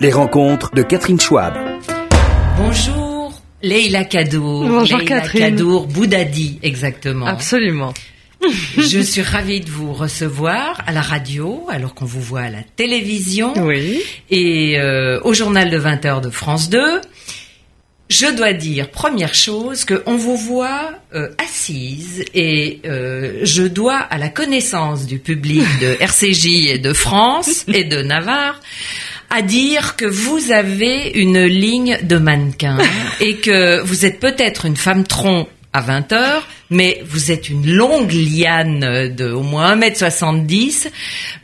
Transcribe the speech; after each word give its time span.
Les 0.00 0.12
rencontres 0.12 0.74
de 0.74 0.82
Catherine 0.82 1.18
Schwab. 1.18 1.54
Bonjour, 2.58 3.40
Leila 3.62 4.04
Kadour. 4.04 4.68
Bonjour 4.68 5.02
Catherine. 5.04 5.40
Kadour, 5.40 5.86
Boudadi, 5.86 6.58
exactement. 6.62 7.26
Absolument. 7.26 7.94
Je 8.76 9.00
suis 9.00 9.22
ravie 9.22 9.60
de 9.60 9.70
vous 9.70 9.92
recevoir 9.94 10.82
à 10.86 10.92
la 10.92 11.00
radio, 11.00 11.66
alors 11.70 11.94
qu'on 11.94 12.04
vous 12.04 12.20
voit 12.20 12.42
à 12.42 12.50
la 12.50 12.62
télévision 12.76 13.54
Oui. 13.56 14.02
et 14.30 14.78
euh, 14.78 15.18
au 15.24 15.32
journal 15.32 15.70
de 15.70 15.78
20h 15.78 16.20
de 16.20 16.30
France 16.30 16.68
2. 16.68 17.00
Je 18.08 18.36
dois 18.36 18.52
dire, 18.52 18.90
première 18.90 19.34
chose, 19.34 19.84
qu'on 19.84 20.16
vous 20.16 20.36
voit 20.36 20.92
euh, 21.14 21.30
assise 21.44 22.24
et 22.34 22.80
euh, 22.84 23.40
je 23.42 23.64
dois 23.64 23.96
à 23.98 24.16
la 24.18 24.28
connaissance 24.28 25.06
du 25.06 25.18
public 25.18 25.64
de 25.80 25.96
RCJ 26.00 26.68
et 26.68 26.78
de 26.78 26.92
France 26.92 27.64
et 27.66 27.82
de 27.82 28.02
Navarre 28.02 28.60
à 29.30 29.42
dire 29.42 29.96
que 29.96 30.04
vous 30.04 30.52
avez 30.52 31.10
une 31.14 31.42
ligne 31.44 31.98
de 32.02 32.16
mannequin 32.16 32.78
et 33.20 33.36
que 33.36 33.80
vous 33.82 34.06
êtes 34.06 34.20
peut-être 34.20 34.64
une 34.66 34.76
femme 34.76 35.04
tronc 35.04 35.48
à 35.72 35.82
20 35.82 36.12
heures, 36.12 36.48
mais 36.70 37.02
vous 37.04 37.30
êtes 37.30 37.50
une 37.50 37.70
longue 37.70 38.12
liane 38.12 39.14
de 39.14 39.30
au 39.30 39.42
moins 39.42 39.76
1m70, 39.76 40.88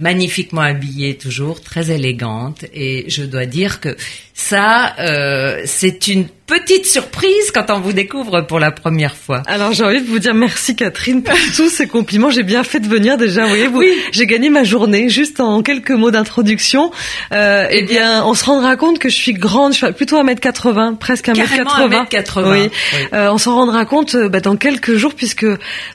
magnifiquement 0.01 0.63
habillée 0.63 1.19
toujours, 1.19 1.61
très 1.61 1.91
élégante. 1.91 2.65
Et 2.73 3.05
je 3.09 3.25
dois 3.25 3.45
dire 3.45 3.79
que 3.81 3.95
ça, 4.35 4.95
euh, 4.99 5.61
c'est 5.67 6.09
une 6.09 6.27
petite 6.47 6.85
surprise 6.87 7.51
quand 7.55 7.67
on 7.71 7.81
vous 7.81 7.93
découvre 7.93 8.43
pour 8.43 8.59
la 8.59 8.71
première 8.71 9.15
fois. 9.17 9.43
Alors 9.47 9.73
j'ai 9.73 9.85
envie 9.85 10.03
de 10.03 10.07
vous 10.07 10.19
dire 10.19 10.35
merci 10.35 10.75
Catherine 10.77 11.23
pour 11.23 11.35
tous 11.57 11.69
ces 11.71 11.87
compliments. 11.87 12.31
J'ai 12.31 12.43
bien 12.43 12.63
fait 12.65 12.81
de 12.81 12.89
venir 12.89 13.17
déjà. 13.17 13.43
Vous 13.43 13.49
voyez, 13.49 13.67
vous, 13.69 13.79
Oui. 13.79 13.93
j'ai 14.11 14.27
gagné 14.27 14.51
ma 14.51 14.65
journée 14.65 15.09
juste 15.09 15.41
en 15.41 15.63
quelques 15.63 15.93
mots 15.93 16.11
d'introduction. 16.11 16.91
Euh, 17.33 17.67
eh 17.71 17.83
bien, 17.85 18.25
on 18.25 18.35
se 18.35 18.45
rendra 18.45 18.77
compte 18.77 18.99
que 18.99 19.09
je 19.09 19.17
suis 19.17 19.33
grande. 19.35 19.73
Je 19.73 19.79
suis 19.85 19.93
plutôt 19.93 20.23
1m80, 20.23 20.97
presque 20.99 21.29
1m80. 21.29 21.35
Carrément 21.65 22.05
1m80, 22.05 22.51
Oui. 22.51 22.59
oui. 22.95 22.99
Euh, 23.15 23.31
on 23.33 23.39
s'en 23.39 23.55
rendra 23.55 23.85
compte 23.87 24.15
euh, 24.15 24.29
bah, 24.29 24.41
dans 24.41 24.57
quelques 24.57 24.97
jours 24.97 25.15
puisque 25.15 25.47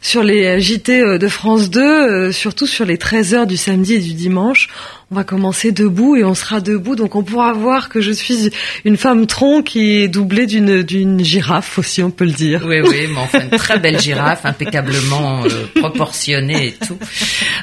sur 0.02 0.24
les 0.24 0.60
JT 0.60 1.02
euh, 1.02 1.18
de 1.18 1.28
France 1.28 1.70
2, 1.70 1.82
euh, 1.82 2.32
surtout 2.32 2.66
sur 2.68 2.86
les 2.86 2.98
13 2.98 3.34
heures 3.36 3.48
du 3.48 3.58
samedi 3.58 3.96
et 3.96 4.00
du 4.00 4.14
dimanche, 4.14 4.70
on 5.10 5.16
va 5.16 5.24
commencer 5.24 5.72
debout 5.72 6.18
et 6.18 6.26
on 6.26 6.36
sera 6.36 6.60
debout, 6.60 6.98
donc 6.98 7.16
on 7.16 7.24
pourra 7.24 7.54
voir 7.54 7.88
que 7.88 8.02
je 8.02 8.12
suis 8.12 8.52
une 8.84 8.98
femme 8.98 9.26
tronc 9.26 9.64
qui 9.64 10.02
est 10.02 10.10
doublée 10.10 10.48
d'une 10.48 10.84
d'une 10.84 11.24
girafe 11.24 11.80
aussi, 11.80 12.04
on 12.04 12.12
peut 12.12 12.26
le 12.26 12.32
dire. 12.32 12.64
Oui, 12.66 12.82
oui, 12.82 13.08
mais 13.10 13.20
enfin, 13.20 13.40
une 13.50 13.58
très 13.58 13.80
belle 13.80 14.02
girafe, 14.02 14.46
impeccablement 14.46 15.46
euh, 15.46 15.50
proportionnée 15.76 16.68
et 16.68 16.86
tout. 16.86 16.98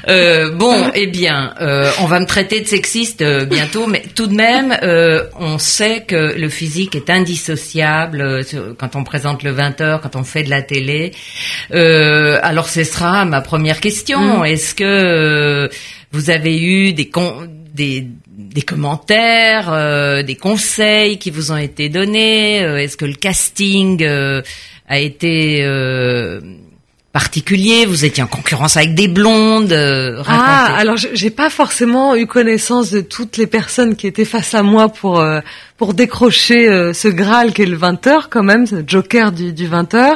Euh, 0.07 0.51
bon, 0.55 0.89
eh 0.95 1.05
bien, 1.05 1.53
euh, 1.61 1.91
on 2.01 2.05
va 2.05 2.19
me 2.19 2.25
traiter 2.25 2.61
de 2.61 2.67
sexiste 2.67 3.21
euh, 3.21 3.45
bientôt, 3.45 3.85
mais 3.85 4.01
tout 4.15 4.25
de 4.25 4.35
même, 4.35 4.75
euh, 4.81 5.25
on 5.39 5.59
sait 5.59 6.01
que 6.01 6.35
le 6.35 6.49
physique 6.49 6.95
est 6.95 7.11
indissociable 7.11 8.21
euh, 8.21 8.73
quand 8.77 8.95
on 8.95 9.03
présente 9.03 9.43
le 9.43 9.53
20h, 9.53 10.01
quand 10.01 10.15
on 10.15 10.23
fait 10.23 10.41
de 10.41 10.49
la 10.49 10.63
télé. 10.63 11.11
Euh, 11.73 12.39
alors, 12.41 12.69
ce 12.69 12.83
sera 12.83 13.25
ma 13.25 13.41
première 13.41 13.81
question. 13.81 14.43
Est-ce 14.43 14.73
que 14.73 14.83
euh, 14.83 15.67
vous 16.15 16.29
avez 16.29 16.55
eu 16.61 16.93
des 16.93 17.09
con- 17.09 17.47
des 17.73 18.07
des 18.37 18.61
commentaires, 18.61 19.67
euh, 19.71 20.23
des 20.23 20.35
conseils 20.35 21.17
qui 21.19 21.29
vous 21.29 21.51
ont 21.51 21.57
été 21.57 21.89
donnés 21.89 22.63
euh, 22.63 22.77
Est-ce 22.77 22.95
que 22.97 23.05
le 23.05 23.15
casting 23.15 24.01
euh, 24.03 24.41
a 24.87 24.99
été 24.99 25.59
euh, 25.63 26.39
particulier? 27.11 27.85
Vous 27.85 28.03
étiez 28.05 28.23
en 28.23 28.27
concurrence 28.27 28.77
avec 28.77 28.93
des 28.93 29.07
blondes 29.09 29.71
euh, 29.73 30.21
Ah, 30.27 30.73
alors 30.77 30.95
j'ai 30.97 31.29
pas 31.29 31.49
forcément 31.49 32.15
eu 32.15 32.27
connaissance 32.27 32.91
de 32.91 33.01
toutes 33.01 33.35
les 33.37 33.47
personnes 33.47 33.95
qui 33.95 34.07
étaient 34.07 34.25
face 34.25 34.53
à 34.53 34.63
moi 34.63 34.89
pour 34.89 35.19
euh, 35.19 35.39
pour 35.77 35.93
décrocher 35.93 36.69
euh, 36.69 36.93
ce 36.93 37.07
Graal 37.09 37.51
qui 37.53 37.61
est 37.63 37.65
le 37.65 37.77
20h 37.77 38.27
quand 38.29 38.43
même, 38.43 38.65
ce 38.67 38.83
Joker 38.87 39.31
du, 39.33 39.51
du 39.53 39.67
20h. 39.67 40.15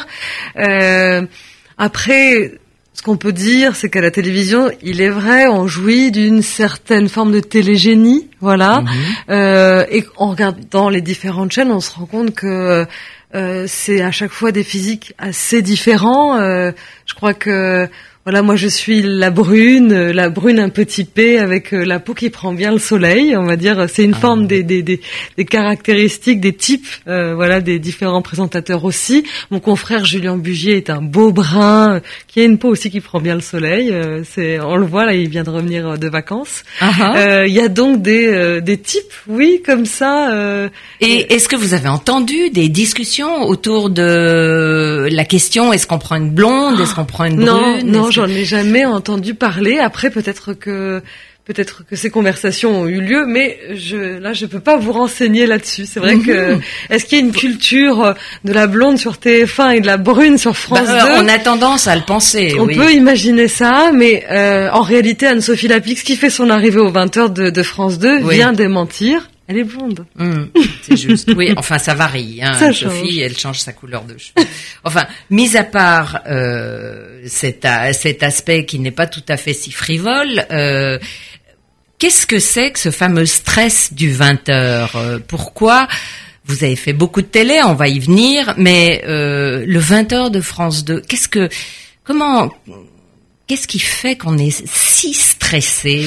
Euh, 0.58 1.22
après, 1.78 2.52
ce 3.00 3.04
qu'on 3.04 3.16
peut 3.16 3.32
dire, 3.32 3.78
c'est 3.78 3.90
qu'à 3.90 4.02
la 4.02 4.12
télévision, 4.12 4.70
il 4.84 5.00
est 5.00 5.10
vrai, 5.10 5.48
on 5.48 5.68
jouit 5.68 6.12
d'une 6.12 6.42
certaine 6.42 7.08
forme 7.08 7.32
de 7.32 7.40
télégénie, 7.40 8.28
voilà. 8.42 8.84
Euh, 9.30 9.86
et 9.90 10.06
en 10.18 10.32
regardant 10.32 10.90
les 10.90 11.00
différentes 11.00 11.54
chaînes, 11.54 11.72
on 11.72 11.80
se 11.80 11.94
rend 11.94 12.08
compte 12.08 12.36
que 12.36 12.86
euh, 13.36 13.66
c'est 13.70 14.02
à 14.02 14.12
chaque 14.12 14.32
fois 14.32 14.52
des 14.52 14.66
physiques 14.66 15.14
assez 15.18 15.62
différents. 15.62 16.42
Euh, 16.42 16.72
je 17.06 17.14
crois 17.14 17.34
que 17.34 17.88
voilà, 18.30 18.44
moi 18.44 18.56
je 18.56 18.68
suis 18.68 19.02
la 19.02 19.32
brune, 19.32 19.92
euh, 19.92 20.14
la 20.14 20.30
brune 20.30 20.60
un 20.60 20.70
peu 20.70 20.86
typée 20.86 21.40
avec 21.40 21.74
euh, 21.74 21.84
la 21.84 22.00
peau 22.00 22.14
qui 22.14 22.30
prend 22.30 22.54
bien 22.54 22.72
le 22.72 22.78
soleil, 22.78 23.36
on 23.36 23.46
va 23.46 23.56
dire. 23.56 23.88
C'est 23.92 24.04
une 24.04 24.14
forme 24.14 24.46
des, 24.46 24.62
des, 24.62 24.84
des, 24.84 25.02
des 25.36 25.46
caractéristiques, 25.46 26.40
des 26.40 26.54
types, 26.54 26.86
euh, 27.08 27.34
voilà, 27.34 27.60
des 27.60 27.80
différents 27.80 28.22
présentateurs 28.22 28.86
aussi. 28.86 29.24
Mon 29.50 29.60
confrère 29.60 30.06
Julien 30.06 30.38
Bugier 30.38 30.78
est 30.78 30.92
un 30.92 31.02
beau 31.02 31.32
brun 31.32 32.02
qui 32.28 32.42
a 32.42 32.44
une 32.44 32.60
peau 32.60 32.68
aussi 32.68 32.92
qui 32.92 33.00
prend 33.00 33.20
bien 33.20 33.34
le 33.34 33.42
soleil. 33.42 33.90
euh, 33.90 34.22
c'est, 34.24 34.60
on 34.60 34.76
le 34.76 34.86
voit 34.86 35.06
là, 35.08 35.16
il 35.16 35.28
vient 35.28 35.42
de 35.42 35.50
revenir 35.50 35.98
de 35.98 36.08
vacances. 36.08 36.62
Ah, 36.82 36.92
ah. 37.02 37.18
Euh, 37.18 37.48
Il 37.48 37.54
y 37.56 37.60
a 37.62 37.68
donc 37.68 38.04
des, 38.04 38.28
euh, 38.28 38.62
des 38.62 38.78
types, 38.78 39.12
oui, 39.28 39.64
comme 39.66 39.88
ça. 39.88 40.70
Et 41.02 41.34
est-ce 41.34 41.50
que 41.50 41.56
vous 41.56 41.74
avez 41.74 41.90
entendu 41.90 42.52
des 42.52 42.70
discussions 42.70 43.42
autour 43.46 43.90
de 43.90 45.08
la 45.12 45.26
question 45.26 45.74
est-ce 45.74 45.88
qu'on 45.88 45.98
prend 45.98 46.18
une 46.18 46.30
blonde, 46.30 46.80
est-ce 46.80 46.94
qu'on 46.94 47.06
prend 47.06 47.26
une 47.26 47.38
Non, 47.40 47.72
brune 47.74 47.92
non, 47.92 48.10
Est-ce 48.10 48.19
j'en 48.28 48.34
ai 48.34 48.46
jamais 48.46 48.86
entendu 48.86 49.34
parler. 49.34 49.80
Après, 49.80 50.10
peut-être 50.10 50.54
que 50.54 51.02
peut-être 51.46 51.84
que 51.90 51.96
ces 51.96 52.12
conversations 52.12 52.82
ont 52.82 52.86
eu 52.88 53.02
lieu, 53.02 53.26
mais 53.26 53.58
je 53.74 53.98
là, 54.20 54.34
je 54.34 54.46
peux 54.46 54.60
pas 54.60 54.78
vous 54.78 54.92
renseigner 54.92 55.48
là-dessus. 55.48 55.86
C'est 55.92 56.00
vrai 56.00 56.18
que 56.20 56.54
Mhm. 56.54 56.62
est-ce 56.92 57.06
qu'il 57.06 57.18
y 57.18 57.22
a 57.22 57.26
une 57.26 57.32
culture 57.32 58.14
de 58.46 58.54
la 58.54 58.68
blonde 58.68 59.00
sur 59.00 59.14
TF1 59.18 59.72
et 59.72 59.82
de 59.82 59.88
la 59.88 59.98
brune 59.98 60.38
sur 60.38 60.56
France 60.56 60.86
Bah, 60.88 61.18
2 61.18 61.26
on 61.26 61.28
a 61.28 61.40
tendance 61.40 61.88
à 61.88 61.96
le 61.96 62.04
penser. 62.04 62.54
On 62.60 62.66
oui. 62.66 62.76
peut 62.76 62.92
imaginer 62.94 63.48
ça, 63.48 63.90
mais 63.94 64.26
euh, 64.30 64.70
en 64.72 64.82
réalité, 64.84 65.26
Anne-Sophie 65.26 65.68
Lapix, 65.70 66.04
qui 66.04 66.16
fait 66.18 66.30
son 66.30 66.52
arrivée 66.52 66.80
aux 66.80 66.92
20h 66.92 67.30
de, 67.34 67.50
de 67.50 67.64
France 67.64 67.98
2, 67.98 68.20
Oui. 68.22 68.36
vient 68.36 68.52
démentir. 68.54 69.28
Elle 69.50 69.58
est 69.58 69.64
blonde. 69.64 70.06
Hum, 70.20 70.52
c'est 70.84 70.96
juste. 70.96 71.34
Oui, 71.36 71.52
enfin, 71.58 71.80
ça 71.80 71.96
varie. 71.96 72.40
Hein. 72.40 72.54
Ça 72.54 72.72
Sophie, 72.72 73.16
change. 73.16 73.18
elle 73.18 73.38
change 73.38 73.60
sa 73.60 73.74
couleur 73.74 74.04
de 74.04 74.16
cheveux. 74.16 74.48
Enfin, 74.84 75.08
mis 75.32 75.58
à 75.58 75.64
part 75.64 76.22
euh, 76.28 77.24
cet, 77.26 77.66
aspect 77.66 78.66
qui 78.66 78.78
n'est 78.78 78.92
pas 78.92 79.08
tout 79.08 79.24
à 79.28 79.38
fait 79.38 79.54
si 79.54 79.72
frivole, 79.72 80.46
euh, 80.52 81.00
qu'est-ce 81.98 82.28
que 82.28 82.38
c'est 82.38 82.72
que 82.72 82.78
ce 82.78 82.92
fameux 82.92 83.26
stress 83.26 83.92
du 83.92 84.12
20 84.12 84.50
heures? 84.50 84.96
Euh, 84.96 85.18
Pourquoi? 85.28 85.88
Vous 86.46 86.64
avez 86.64 86.76
fait 86.76 86.94
beaucoup 86.94 87.24
de 87.24 87.28
télé, 87.28 87.60
on 87.66 87.74
va 87.74 87.88
y 87.88 88.00
venir, 88.00 88.54
mais 88.58 89.04
euh, 89.08 89.66
le 89.68 89.80
20 89.80 90.14
heures 90.14 90.32
de 90.32 90.42
France 90.42 90.86
2, 90.86 91.02
qu'est-ce 91.02 91.28
que, 91.28 91.50
comment, 92.04 92.52
qu'est-ce 93.48 93.68
qui 93.68 93.80
fait 93.80 94.16
qu'on 94.16 94.38
est 94.38 94.64
si 94.68 95.14
stressé? 95.14 96.06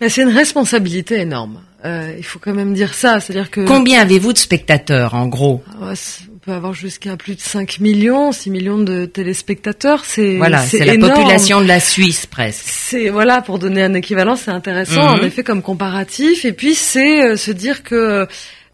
Mais 0.00 0.08
C'est 0.08 0.22
une 0.22 0.34
responsabilité 0.34 1.20
énorme. 1.20 1.60
Euh, 1.84 2.14
il 2.16 2.24
faut 2.24 2.38
quand 2.38 2.54
même 2.54 2.72
dire 2.72 2.94
ça, 2.94 3.20
c'est-à-dire 3.20 3.50
que 3.50 3.60
Combien 3.66 4.00
avez-vous 4.00 4.32
de 4.32 4.38
spectateurs, 4.38 5.12
en 5.14 5.26
gros? 5.26 5.62
Ah 5.68 5.86
ouais, 5.88 5.94
on 6.32 6.38
peut 6.38 6.52
avoir 6.52 6.72
jusqu'à 6.72 7.16
plus 7.18 7.34
de 7.34 7.40
5 7.40 7.78
millions, 7.80 8.32
6 8.32 8.50
millions 8.50 8.78
de 8.78 9.04
téléspectateurs. 9.04 10.04
C'est 10.06 10.36
Voilà, 10.38 10.60
c'est 10.62 10.84
la 10.84 10.96
population 10.96 11.60
de 11.60 11.66
la 11.66 11.80
Suisse 11.80 12.24
presque. 12.26 12.64
C'est 12.66 13.10
voilà 13.10 13.42
pour 13.42 13.58
donner 13.58 13.82
un 13.82 13.92
équivalent, 13.94 14.34
c'est 14.36 14.50
intéressant 14.50 15.02
Mhm. 15.14 15.20
en 15.20 15.22
effet 15.24 15.42
comme 15.42 15.60
comparatif. 15.62 16.44
Et 16.46 16.52
puis 16.54 16.74
c'est 16.74 17.22
euh, 17.22 17.36
se 17.36 17.50
dire 17.50 17.82
que 17.82 18.26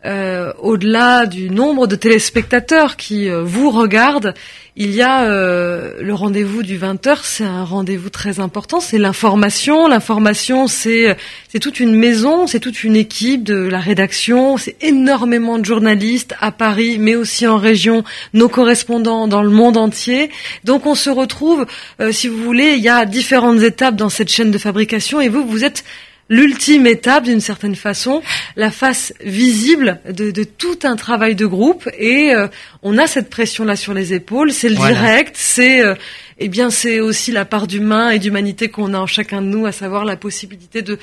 euh, 0.05 0.53
au-delà 0.59 1.27
du 1.27 1.51
nombre 1.51 1.87
de 1.87 1.95
téléspectateurs 1.97 2.97
qui 2.97 3.29
euh, 3.29 3.43
vous 3.43 3.71
regardent, 3.71 4.35
il 4.77 4.93
y 4.93 5.03
a 5.03 5.25
euh, 5.25 6.01
le 6.01 6.15
rendez-vous 6.15 6.63
du 6.63 6.79
20h, 6.79 7.19
c'est 7.23 7.45
un 7.45 7.65
rendez-vous 7.65 8.09
très 8.09 8.41
important, 8.41 8.81
c'est 8.81 8.97
l'information. 8.97 9.89
L'information, 9.89 10.69
c'est 10.69 11.17
c'est 11.49 11.59
toute 11.59 11.81
une 11.81 11.95
maison, 11.95 12.47
c'est 12.47 12.61
toute 12.61 12.83
une 12.83 12.97
équipe 12.97 13.43
de 13.43 13.57
la 13.57 13.81
rédaction, 13.81 14.57
c'est 14.57 14.77
énormément 14.81 15.59
de 15.59 15.67
journalistes 15.67 16.35
à 16.41 16.51
Paris, 16.51 16.97
mais 16.99 17.15
aussi 17.15 17.47
en 17.47 17.59
région, 17.59 18.05
nos 18.33 18.49
correspondants 18.49 19.29
dans 19.29 19.43
le 19.43 19.51
monde 19.51 19.77
entier. 19.77 20.31
Donc 20.65 20.87
on 20.87 20.95
se 20.95 21.11
retrouve, 21.11 21.67
euh, 22.01 22.11
si 22.11 22.29
vous 22.29 22.43
voulez, 22.43 22.75
il 22.77 22.83
y 22.83 22.89
a 22.89 23.05
différentes 23.05 23.61
étapes 23.61 23.97
dans 23.97 24.09
cette 24.09 24.31
chaîne 24.31 24.51
de 24.51 24.59
fabrication, 24.59 25.21
et 25.21 25.29
vous, 25.29 25.47
vous 25.47 25.65
êtes 25.65 25.85
l'ultime 26.31 26.87
étape 26.87 27.25
d'une 27.25 27.41
certaine 27.41 27.75
façon, 27.75 28.23
la 28.57 28.71
face 28.71 29.13
visible 29.23 30.01
de, 30.09 30.31
de 30.31 30.45
tout 30.45 30.79
un 30.85 30.97
travail 30.97 31.35
de 31.35 31.45
groupe. 31.45 31.91
Et 31.99 32.33
euh, 32.33 32.47
on 32.83 32.97
a 32.97 33.07
cette 33.07 33.29
pression 33.29 33.65
là 33.65 33.77
sur 33.77 33.93
les 33.93 34.15
épaules, 34.15 34.53
c'est 34.53 34.71
le 34.71 34.77
Voilà. 34.77 34.95
direct, 34.95 35.35
c'est 35.37 35.85
euh, 35.85 35.95
eh 36.39 36.49
bien 36.49 36.71
c'est 36.71 37.01
aussi 37.01 37.33
la 37.33 37.45
part 37.45 37.67
d'humain 37.67 38.11
et 38.11 38.19
d'humanité 38.19 38.69
qu'on 38.69 38.95
a 38.95 38.99
en 38.99 39.07
chacun 39.07 39.43
de 39.43 39.49
nous, 39.49 39.67
à 39.67 39.73
savoir 39.73 40.05
la 40.07 40.17
possibilité 40.17 40.81
de 40.81 40.99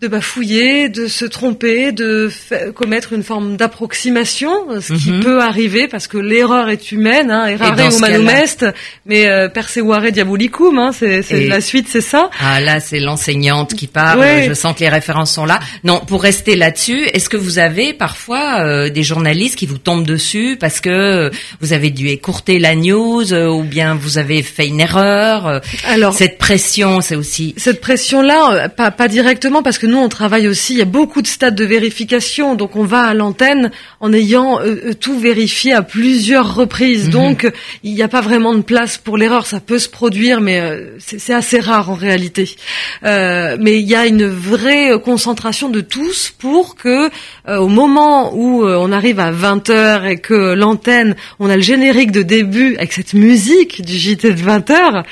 de 0.00 0.08
bafouiller, 0.08 0.88
de 0.88 1.06
se 1.06 1.24
tromper, 1.24 1.92
de 1.92 2.30
commettre 2.74 3.12
une 3.12 3.22
forme 3.22 3.56
d'approximation, 3.56 4.52
ce 4.80 4.92
qui 4.92 5.12
mhm. 5.12 5.22
peut 5.22 5.40
arriver 5.40 5.88
parce 5.88 6.08
que 6.08 6.18
l'erreur 6.18 6.68
est 6.68 6.92
humaine, 6.92 7.30
hein, 7.30 7.46
errare 7.46 7.78
humanum 7.78 8.28
est, 8.28 8.66
mais 9.06 9.30
euh, 9.30 9.48
perseguare 9.48 10.12
diabolicum, 10.12 10.78
hein, 10.78 10.90
c'est 10.92 11.46
la 11.46 11.60
suite, 11.60 11.86
c'est 11.88 12.00
ça. 12.00 12.28
Ah 12.40 12.60
là, 12.60 12.80
c'est 12.80 13.00
l'enseignante 13.00 13.74
qui 13.74 13.86
parle. 13.86 14.24
Je 14.46 14.52
sens 14.52 14.74
que 14.74 14.80
les 14.80 14.88
références 14.88 15.32
sont 15.32 15.46
là. 15.46 15.60
Non, 15.84 16.00
pour 16.00 16.22
rester 16.22 16.56
là-dessus, 16.56 17.04
est-ce 17.12 17.28
que 17.28 17.36
vous 17.36 17.58
avez 17.58 17.94
parfois 17.94 18.60
euh, 18.60 18.90
des 18.90 19.02
journalistes 19.02 19.56
qui 19.56 19.66
vous 19.66 19.78
tombent 19.78 20.06
dessus 20.06 20.56
parce 20.60 20.80
que 20.80 21.30
vous 21.60 21.72
avez 21.72 21.90
dû 21.90 22.08
écourter 22.08 22.58
la 22.58 22.74
news 22.74 23.32
euh, 23.32 23.48
ou 23.48 23.62
bien 23.62 23.94
vous 23.94 24.18
avez 24.18 24.42
fait 24.42 24.66
une 24.66 24.80
erreur 24.80 25.46
euh, 25.46 25.60
Alors 25.86 26.14
cette 26.14 26.38
pression, 26.38 27.00
c'est 27.00 27.16
aussi 27.16 27.54
cette 27.56 27.80
pression-là, 27.80 28.68
pas 28.68 28.90
pas 28.90 29.08
directement 29.08 29.62
parce 29.62 29.78
que 29.78 29.86
nous 29.94 30.00
on 30.00 30.08
travaille 30.08 30.48
aussi. 30.48 30.74
Il 30.74 30.78
y 30.78 30.82
a 30.82 30.86
beaucoup 30.86 31.22
de 31.22 31.26
stades 31.26 31.54
de 31.54 31.64
vérification, 31.64 32.54
donc 32.54 32.76
on 32.76 32.84
va 32.84 33.02
à 33.02 33.14
l'antenne 33.14 33.70
en 34.00 34.12
ayant 34.12 34.58
tout 35.00 35.18
vérifié 35.18 35.72
à 35.72 35.82
plusieurs 35.82 36.54
reprises. 36.54 37.06
Mhm. 37.06 37.10
Donc 37.12 37.52
il 37.82 37.94
n'y 37.94 38.02
a 38.02 38.08
pas 38.08 38.20
vraiment 38.20 38.54
de 38.54 38.62
place 38.62 38.98
pour 38.98 39.16
l'erreur. 39.16 39.46
Ça 39.46 39.60
peut 39.60 39.78
se 39.78 39.88
produire, 39.88 40.40
mais 40.40 40.60
c'est 40.98 41.34
assez 41.34 41.60
rare 41.60 41.90
en 41.90 41.94
réalité. 41.94 42.56
mais 43.02 43.80
il 43.80 43.88
y 43.88 43.94
a 43.94 44.06
une 44.06 44.26
vraie 44.26 45.00
concentration 45.02 45.68
de 45.68 45.80
tous 45.80 46.32
pour 46.36 46.76
que 46.76 47.10
au 47.48 47.68
moment 47.68 48.34
où 48.34 48.64
on 48.64 48.92
arrive 48.92 49.20
à 49.20 49.30
20 49.30 49.70
heures 49.70 50.04
et 50.04 50.16
que 50.16 50.54
l'antenne, 50.54 51.14
on 51.38 51.48
a 51.48 51.56
le 51.56 51.62
générique 51.62 52.12
de 52.12 52.22
début 52.22 52.76
avec 52.76 52.92
cette 52.92 53.14
musique 53.14 53.82
du 53.82 53.96
JT 53.96 54.32
de 54.32 54.42
20 54.42 54.70
heures, 54.70 55.02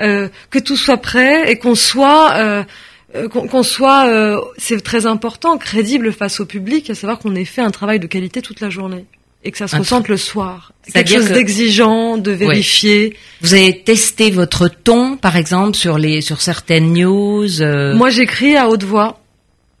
euh, 0.00 0.28
que 0.50 0.58
tout 0.58 0.76
soit 0.76 0.98
prêt 0.98 1.50
et 1.50 1.58
qu'on 1.58 1.74
soit 1.74 2.32
euh, 2.34 2.52
euh, 2.52 2.62
qu'on 3.30 3.62
soit, 3.62 4.42
c'est 4.56 4.80
très 4.82 5.06
important, 5.06 5.58
crédible 5.58 6.12
face 6.12 6.40
au 6.40 6.46
public, 6.46 6.88
à 6.90 6.94
savoir 6.94 7.18
qu'on 7.18 7.34
ait 7.34 7.44
fait 7.44 7.62
un 7.62 7.70
travail 7.70 8.00
de 8.00 8.06
qualité 8.06 8.42
toute 8.42 8.60
la 8.60 8.70
journée 8.70 9.06
et 9.44 9.50
que 9.50 9.58
ça 9.58 9.66
se 9.66 9.76
ressente 9.76 10.08
le 10.08 10.16
soir. 10.16 10.72
Quelque 10.92 11.10
chose 11.10 11.32
d'exigeant, 11.32 12.16
de 12.16 12.30
vérifier. 12.30 13.16
Vous 13.40 13.54
avez 13.54 13.82
testé 13.82 14.30
votre 14.30 14.68
ton, 14.68 15.16
par 15.16 15.36
exemple, 15.36 15.76
sur 15.76 15.98
les 15.98 16.20
sur 16.20 16.40
certaines 16.40 16.92
news. 16.92 17.48
Moi, 17.94 18.10
j'écris 18.10 18.56
à 18.56 18.68
haute 18.68 18.84
voix. 18.84 19.20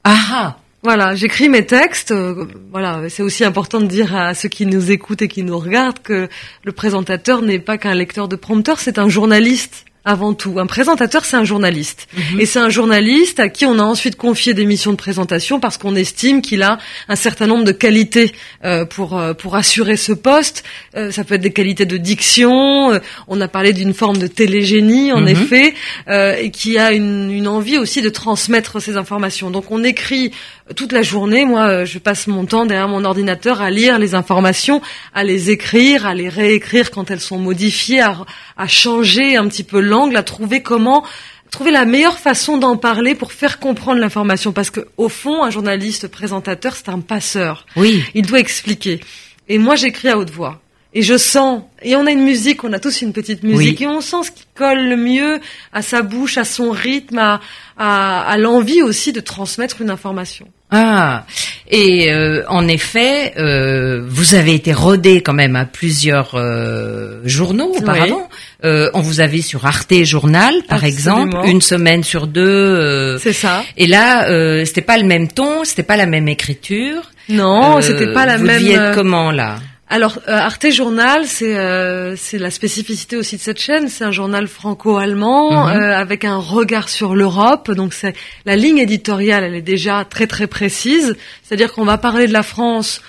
Ah, 0.04 0.16
ah. 0.30 0.56
Voilà, 0.82 1.14
j'écris 1.14 1.48
mes 1.48 1.64
textes. 1.64 2.10
Euh, 2.10 2.44
voilà, 2.72 3.08
c'est 3.08 3.22
aussi 3.22 3.44
important 3.44 3.80
de 3.80 3.86
dire 3.86 4.16
à 4.16 4.34
ceux 4.34 4.48
qui 4.48 4.66
nous 4.66 4.90
écoutent 4.90 5.22
et 5.22 5.28
qui 5.28 5.44
nous 5.44 5.56
regardent 5.56 6.00
que 6.00 6.28
le 6.64 6.72
présentateur 6.72 7.40
n'est 7.40 7.60
pas 7.60 7.78
qu'un 7.78 7.94
lecteur 7.94 8.26
de 8.26 8.34
prompteur, 8.34 8.80
c'est 8.80 8.98
un 8.98 9.08
journaliste 9.08 9.84
avant 10.04 10.34
tout. 10.34 10.58
Un 10.58 10.66
présentateur, 10.66 11.24
c'est 11.24 11.36
un 11.36 11.44
journaliste. 11.44 12.08
Mhm. 12.14 12.40
Et 12.40 12.46
c'est 12.46 12.58
un 12.58 12.68
journaliste 12.68 13.38
à 13.38 13.48
qui 13.48 13.66
on 13.66 13.78
a 13.78 13.82
ensuite 13.82 14.16
confié 14.16 14.52
des 14.52 14.64
missions 14.64 14.90
de 14.90 14.96
présentation 14.96 15.60
parce 15.60 15.78
qu'on 15.78 15.94
estime 15.94 16.42
qu'il 16.42 16.62
a 16.62 16.78
un 17.08 17.16
certain 17.16 17.46
nombre 17.46 17.64
de 17.64 17.72
qualités 17.72 18.32
euh, 18.64 18.84
pour 18.84 19.16
euh, 19.16 19.32
pour 19.32 19.54
assurer 19.54 19.96
ce 19.96 20.12
poste. 20.12 20.64
Euh, 20.96 21.12
ça 21.12 21.24
peut 21.24 21.34
être 21.34 21.42
des 21.42 21.52
qualités 21.52 21.86
de 21.86 21.96
diction. 21.96 23.00
on 23.28 23.40
a 23.40 23.48
parlé 23.48 23.72
d'une 23.72 23.94
forme 23.94 24.18
de 24.18 24.26
télégénie, 24.26 25.12
en 25.12 25.20
mhm. 25.20 25.28
effet, 25.28 25.74
et 26.08 26.50
qui 26.50 26.78
a 26.78 26.92
une, 26.92 27.30
une 27.30 27.48
envie 27.48 27.78
aussi 27.78 28.02
de 28.02 28.08
transmettre 28.08 28.80
ces 28.80 28.96
informations. 28.96 29.50
Donc 29.50 29.70
on 29.70 29.84
écrit 29.84 30.32
toute 30.76 30.92
la 30.92 31.02
journée. 31.02 31.44
Moi, 31.44 31.84
je 31.84 31.98
passe 31.98 32.26
mon 32.26 32.44
temps 32.46 32.66
derrière 32.66 32.88
mon 32.88 33.04
ordinateur 33.04 33.60
à 33.60 33.70
lire 33.70 33.98
les 33.98 34.14
informations, 34.14 34.80
à 35.14 35.24
les 35.24 35.50
écrire, 35.50 36.06
à 36.06 36.14
les 36.14 36.28
réécrire 36.28 36.90
quand 36.90 37.10
elles 37.10 37.20
sont 37.20 37.38
modifiées, 37.38 38.00
à, 38.00 38.16
à 38.56 38.68
changer 38.68 39.36
un 39.36 39.48
petit 39.48 39.64
peu 39.64 39.80
l'angle, 39.80 40.16
à 40.16 40.22
trouver 40.22 40.62
comment 40.62 41.04
trouver 41.50 41.70
la 41.70 41.84
meilleure 41.84 42.18
façon 42.18 42.56
d'en 42.56 42.76
parler 42.76 43.14
pour 43.14 43.30
faire 43.32 43.60
comprendre 43.60 44.00
l'information 44.00 44.52
parce 44.52 44.70
que 44.70 44.88
au 44.96 45.10
fond 45.10 45.44
un 45.44 45.50
journaliste 45.50 46.08
présentateur 46.08 46.74
c'est 46.74 46.88
un 46.88 47.00
passeur. 47.00 47.66
Oui. 47.76 48.02
Il 48.14 48.26
doit 48.26 48.40
expliquer. 48.40 49.00
Et 49.48 49.58
moi 49.58 49.76
j'écris 49.76 50.08
à 50.08 50.16
haute 50.16 50.30
voix. 50.30 50.60
Et 50.94 51.00
je 51.00 51.16
sens, 51.16 51.62
et 51.82 51.96
on 51.96 52.06
a 52.06 52.10
une 52.10 52.22
musique, 52.22 52.64
on 52.64 52.72
a 52.74 52.78
tous 52.78 53.00
une 53.00 53.14
petite 53.14 53.42
musique, 53.42 53.80
et 53.80 53.86
on 53.86 54.02
sent 54.02 54.24
ce 54.24 54.30
qui 54.30 54.44
colle 54.54 54.88
le 54.90 54.96
mieux 54.96 55.40
à 55.72 55.80
sa 55.80 56.02
bouche, 56.02 56.36
à 56.36 56.44
son 56.44 56.70
rythme, 56.70 57.18
à, 57.18 57.40
à, 57.78 58.36
l'envie 58.36 58.82
aussi 58.82 59.12
de 59.12 59.20
transmettre 59.20 59.80
une 59.80 59.88
information. 59.88 60.46
Ah, 60.70 61.24
et 61.70 62.12
euh, 62.12 62.44
en 62.48 62.68
effet, 62.68 63.34
euh, 63.38 64.02
vous 64.06 64.34
avez 64.34 64.54
été 64.54 64.72
rodé 64.72 65.22
quand 65.22 65.32
même 65.32 65.56
à 65.56 65.64
plusieurs 65.64 66.34
euh, 66.34 67.20
journaux 67.24 67.72
auparavant. 67.76 68.28
Euh, 68.64 68.90
on 68.94 69.00
vous 69.00 69.20
avait 69.20 69.42
sur 69.42 69.66
Arte 69.66 70.04
Journal, 70.04 70.54
par 70.68 70.84
exemple, 70.84 71.36
une 71.46 71.60
semaine 71.60 72.04
sur 72.04 72.26
deux. 72.26 72.42
Euh, 72.42 73.18
C'est 73.18 73.32
ça. 73.32 73.64
Et 73.76 73.86
là, 73.86 74.28
euh, 74.28 74.64
c'était 74.64 74.82
pas 74.82 74.98
le 74.98 75.04
même 75.04 75.28
ton, 75.28 75.64
c'était 75.64 75.82
pas 75.82 75.96
la 75.96 76.06
même 76.06 76.28
écriture. 76.28 77.10
Non, 77.28 77.80
c'était 77.80 78.12
pas 78.12 78.26
la 78.26 78.36
vous 78.36 78.44
même. 78.44 78.62
Vous 78.62 78.94
comment 78.94 79.30
là? 79.30 79.56
Alors 79.92 80.20
euh, 80.26 80.32
Arte 80.32 80.70
Journal, 80.70 81.26
c'est 81.26 81.54
euh, 81.58 82.16
c'est 82.16 82.38
la 82.38 82.50
spécificité 82.50 83.18
aussi 83.18 83.36
de 83.36 83.42
cette 83.42 83.60
chaîne. 83.60 83.88
C'est 83.88 84.04
un 84.04 84.10
journal 84.10 84.48
franco-allemand 84.48 85.66
mhm. 85.66 85.76
euh, 85.76 85.94
avec 85.94 86.24
un 86.24 86.38
regard 86.38 86.88
sur 86.88 87.14
l'Europe. 87.14 87.70
Donc 87.70 87.92
c'est 87.92 88.14
la 88.46 88.56
ligne 88.56 88.78
éditoriale, 88.78 89.44
elle 89.44 89.54
est 89.54 89.60
déjà 89.60 90.06
très 90.06 90.26
très 90.26 90.46
précise. 90.46 91.14
C'est-à-dire 91.42 91.74
qu'on 91.74 91.84
va 91.84 91.98
parler 91.98 92.26
de 92.26 92.32
la 92.32 92.42
France 92.42 93.02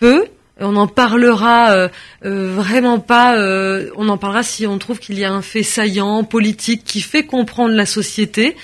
peu. 0.00 0.24
On 0.58 0.74
en 0.74 0.88
parlera 0.88 1.88
vraiment 2.22 3.00
pas. 3.00 3.36
on 3.96 4.08
en 4.08 4.18
parlera 4.18 4.42
si 4.44 4.66
on 4.68 4.78
trouve 4.78 5.00
qu'il 5.00 5.18
y 5.18 5.24
a 5.24 5.32
un 5.32 5.42
fait 5.42 5.64
saillant, 5.64 6.22
politique, 6.22 6.82
qui 6.84 7.00
fait 7.00 7.24
comprendre 7.24 7.74
la 7.74 7.86
société. 7.86 8.56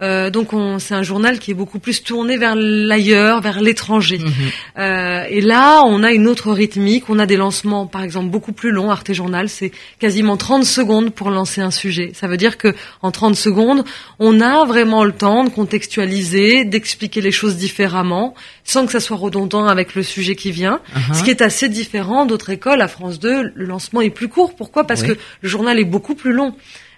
Euh, 0.00 0.30
donc 0.30 0.50
c'est 0.78 0.94
un 0.94 1.02
journal 1.02 1.38
qui 1.38 1.50
est 1.50 1.54
beaucoup 1.54 1.78
plus 1.78 2.02
tourné 2.02 2.36
vers 2.36 2.54
l'ailleurs, 2.54 3.40
vers 3.40 3.60
l'étranger. 3.60 4.18
Mhm. 4.18 4.32
Euh, 4.78 5.24
et 5.28 5.40
là, 5.40 5.82
on 5.84 6.02
a 6.02 6.12
une 6.12 6.26
autre 6.28 6.52
rythmique. 6.52 7.04
On 7.08 7.18
a 7.18 7.26
des 7.26 7.36
lancements, 7.36 7.86
par 7.86 8.02
exemple, 8.02 8.30
beaucoup 8.30 8.52
plus 8.52 8.70
longs. 8.70 8.90
Arte 8.90 9.12
Journal, 9.12 9.48
c'est 9.48 9.72
quasiment 9.98 10.36
30 10.36 10.64
secondes 10.64 11.10
pour 11.10 11.30
lancer 11.30 11.60
un 11.60 11.70
sujet. 11.70 12.12
Ça 12.14 12.28
veut 12.28 12.36
dire 12.36 12.58
que 12.58 12.74
en 13.02 13.10
30 13.10 13.34
secondes, 13.34 13.84
on 14.18 14.40
a 14.40 14.64
vraiment 14.64 15.04
le 15.04 15.12
temps 15.12 15.44
de 15.44 15.50
contextualiser, 15.50 16.64
d'expliquer 16.64 17.20
les 17.20 17.32
choses 17.32 17.56
différemment, 17.56 18.34
sans 18.64 18.86
que 18.86 18.92
ça 18.92 19.00
soit 19.00 19.16
redondant 19.16 19.66
avec 19.66 19.94
le 19.94 20.02
sujet 20.02 20.36
qui 20.36 20.52
vient. 20.52 20.80
Uh-huh. 20.94 21.14
Ce 21.14 21.22
qui 21.24 21.30
est 21.30 21.42
assez 21.42 21.68
différent 21.68 22.26
d'autres 22.26 22.50
écoles. 22.50 22.80
À 22.80 22.88
France 22.88 23.18
2, 23.18 23.52
le 23.54 23.64
lancement 23.64 24.00
est 24.00 24.10
plus 24.10 24.28
court. 24.28 24.54
Pourquoi? 24.54 24.84
Parce 24.84 25.02
que 25.02 25.12
le 25.40 25.48
journal 25.48 25.78
est 25.78 25.84
beaucoup 25.84 26.14
plus 26.14 26.32
long. 26.32 26.54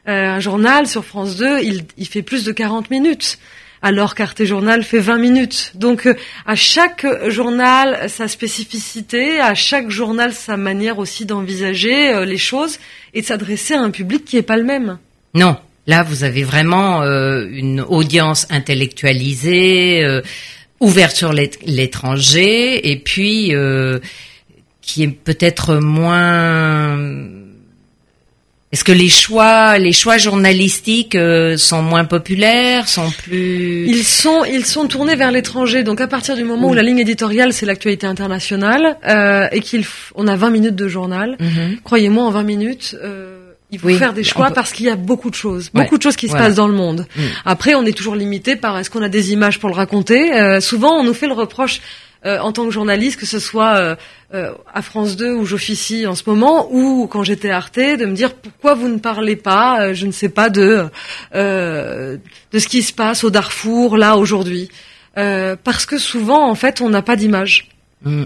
Euh, 0.08 0.36
un 0.36 0.40
journal 0.40 0.86
sur 0.86 1.04
France 1.04 1.36
2, 1.36 1.60
il, 1.62 1.84
il 1.98 2.06
fait 2.06 2.22
plus 2.22 2.44
de 2.44 2.52
40 2.52 2.90
minutes 2.90 3.38
alors 3.82 4.14
qu'Arte 4.14 4.44
Journal 4.44 4.82
fait 4.82 4.98
20 4.98 5.18
minutes. 5.18 5.72
Donc 5.74 6.06
euh, 6.06 6.14
à 6.46 6.54
chaque 6.54 7.06
journal 7.28 8.08
sa 8.08 8.28
spécificité, 8.28 9.40
à 9.40 9.54
chaque 9.54 9.90
journal 9.90 10.32
sa 10.32 10.56
manière 10.56 10.98
aussi 10.98 11.24
d'envisager 11.24 12.12
euh, 12.12 12.24
les 12.24 12.38
choses 12.38 12.78
et 13.14 13.22
de 13.22 13.26
s'adresser 13.26 13.74
à 13.74 13.80
un 13.80 13.90
public 13.90 14.24
qui 14.24 14.36
n'est 14.36 14.42
pas 14.42 14.56
le 14.56 14.64
même. 14.64 14.98
Non, 15.34 15.56
là 15.86 16.02
vous 16.02 16.24
avez 16.24 16.44
vraiment 16.44 17.02
une 17.02 17.80
audience 17.80 18.46
intellectualisée, 18.50 20.20
ouverte 20.80 21.14
sur 21.14 21.32
l'étranger 21.32 22.90
et 22.90 22.98
puis 22.98 23.52
qui 24.82 25.02
est 25.04 25.08
peut-être 25.08 25.76
moins 25.76 26.98
est-ce 28.72 28.84
que 28.84 28.92
les 28.92 29.08
choix, 29.08 29.78
les 29.78 29.92
choix 29.92 30.16
journalistiques 30.16 31.16
euh, 31.16 31.56
sont 31.56 31.82
moins 31.82 32.04
populaires, 32.04 32.86
sont 32.86 33.10
plus 33.10 33.86
Ils 33.88 34.04
sont, 34.04 34.44
ils 34.44 34.64
sont 34.64 34.86
tournés 34.86 35.16
vers 35.16 35.32
l'étranger. 35.32 35.82
Donc 35.82 36.00
à 36.00 36.06
partir 36.06 36.36
du 36.36 36.44
moment 36.44 36.68
où 36.68 36.74
la 36.74 36.82
ligne 36.82 36.98
éditoriale 36.98 37.52
c'est 37.52 37.66
l'actualité 37.66 38.06
internationale 38.06 38.96
euh, 39.08 39.48
et 39.50 39.60
qu'il, 39.60 39.84
on 40.14 40.28
a 40.28 40.36
20 40.36 40.50
minutes 40.50 40.76
de 40.76 40.86
journal, 40.86 41.36
mhm. 41.40 41.78
croyez-moi, 41.82 42.24
en 42.24 42.30
20 42.30 42.42
minutes. 42.44 42.96
Euh, 43.02 43.40
il 43.72 43.78
faut 43.78 43.88
faire 43.90 44.12
des 44.12 44.24
choix 44.24 44.50
parce 44.50 44.72
qu'il 44.72 44.86
y 44.86 44.90
a 44.90 44.96
beaucoup 44.96 45.30
de 45.30 45.34
choses, 45.34 45.70
beaucoup 45.72 45.96
de 45.96 46.02
choses 46.02 46.16
qui 46.16 46.28
se 46.28 46.32
passent 46.32 46.56
dans 46.56 46.66
le 46.66 46.74
monde. 46.74 47.06
Mm. 47.14 47.22
Après, 47.44 47.74
on 47.74 47.84
est 47.84 47.96
toujours 47.96 48.16
limité 48.16 48.56
par 48.56 48.76
est-ce 48.78 48.90
qu'on 48.90 49.02
a 49.02 49.08
des 49.08 49.32
images 49.32 49.60
pour 49.60 49.68
le 49.68 49.76
raconter. 49.76 50.34
Euh, 50.34 50.60
souvent, 50.60 50.98
on 50.98 51.04
nous 51.04 51.14
fait 51.14 51.28
le 51.28 51.34
reproche 51.34 51.80
euh, 52.26 52.38
en 52.38 52.52
tant 52.52 52.66
que 52.66 52.70
journaliste, 52.70 53.18
que 53.18 53.24
ce 53.24 53.38
soit 53.38 53.76
euh, 53.76 53.96
euh, 54.34 54.52
à 54.74 54.82
France 54.82 55.16
2 55.16 55.32
où 55.32 55.46
j'officie 55.46 56.06
en 56.06 56.14
ce 56.14 56.24
moment, 56.26 56.68
ou 56.70 57.06
quand 57.06 57.22
j'étais 57.22 57.48
à 57.48 57.56
Arte, 57.56 57.78
de 57.78 58.04
me 58.04 58.12
dire 58.12 58.34
pourquoi 58.34 58.74
vous 58.74 58.88
ne 58.88 58.98
parlez 58.98 59.36
pas, 59.36 59.94
je 59.94 60.06
ne 60.06 60.12
sais 60.12 60.28
pas, 60.28 60.50
de 60.50 60.84
de 61.32 62.58
ce 62.58 62.68
qui 62.68 62.82
se 62.82 62.92
passe 62.92 63.24
au 63.24 63.30
Darfour 63.30 63.96
là 63.96 64.18
aujourd'hui, 64.18 64.68
parce 65.14 65.86
que 65.86 65.96
souvent 65.96 66.50
en 66.50 66.54
fait 66.54 66.82
on 66.82 66.90
n'a 66.90 67.00
pas 67.00 67.16
d'image. 67.16 67.68
Mm. 68.02 68.24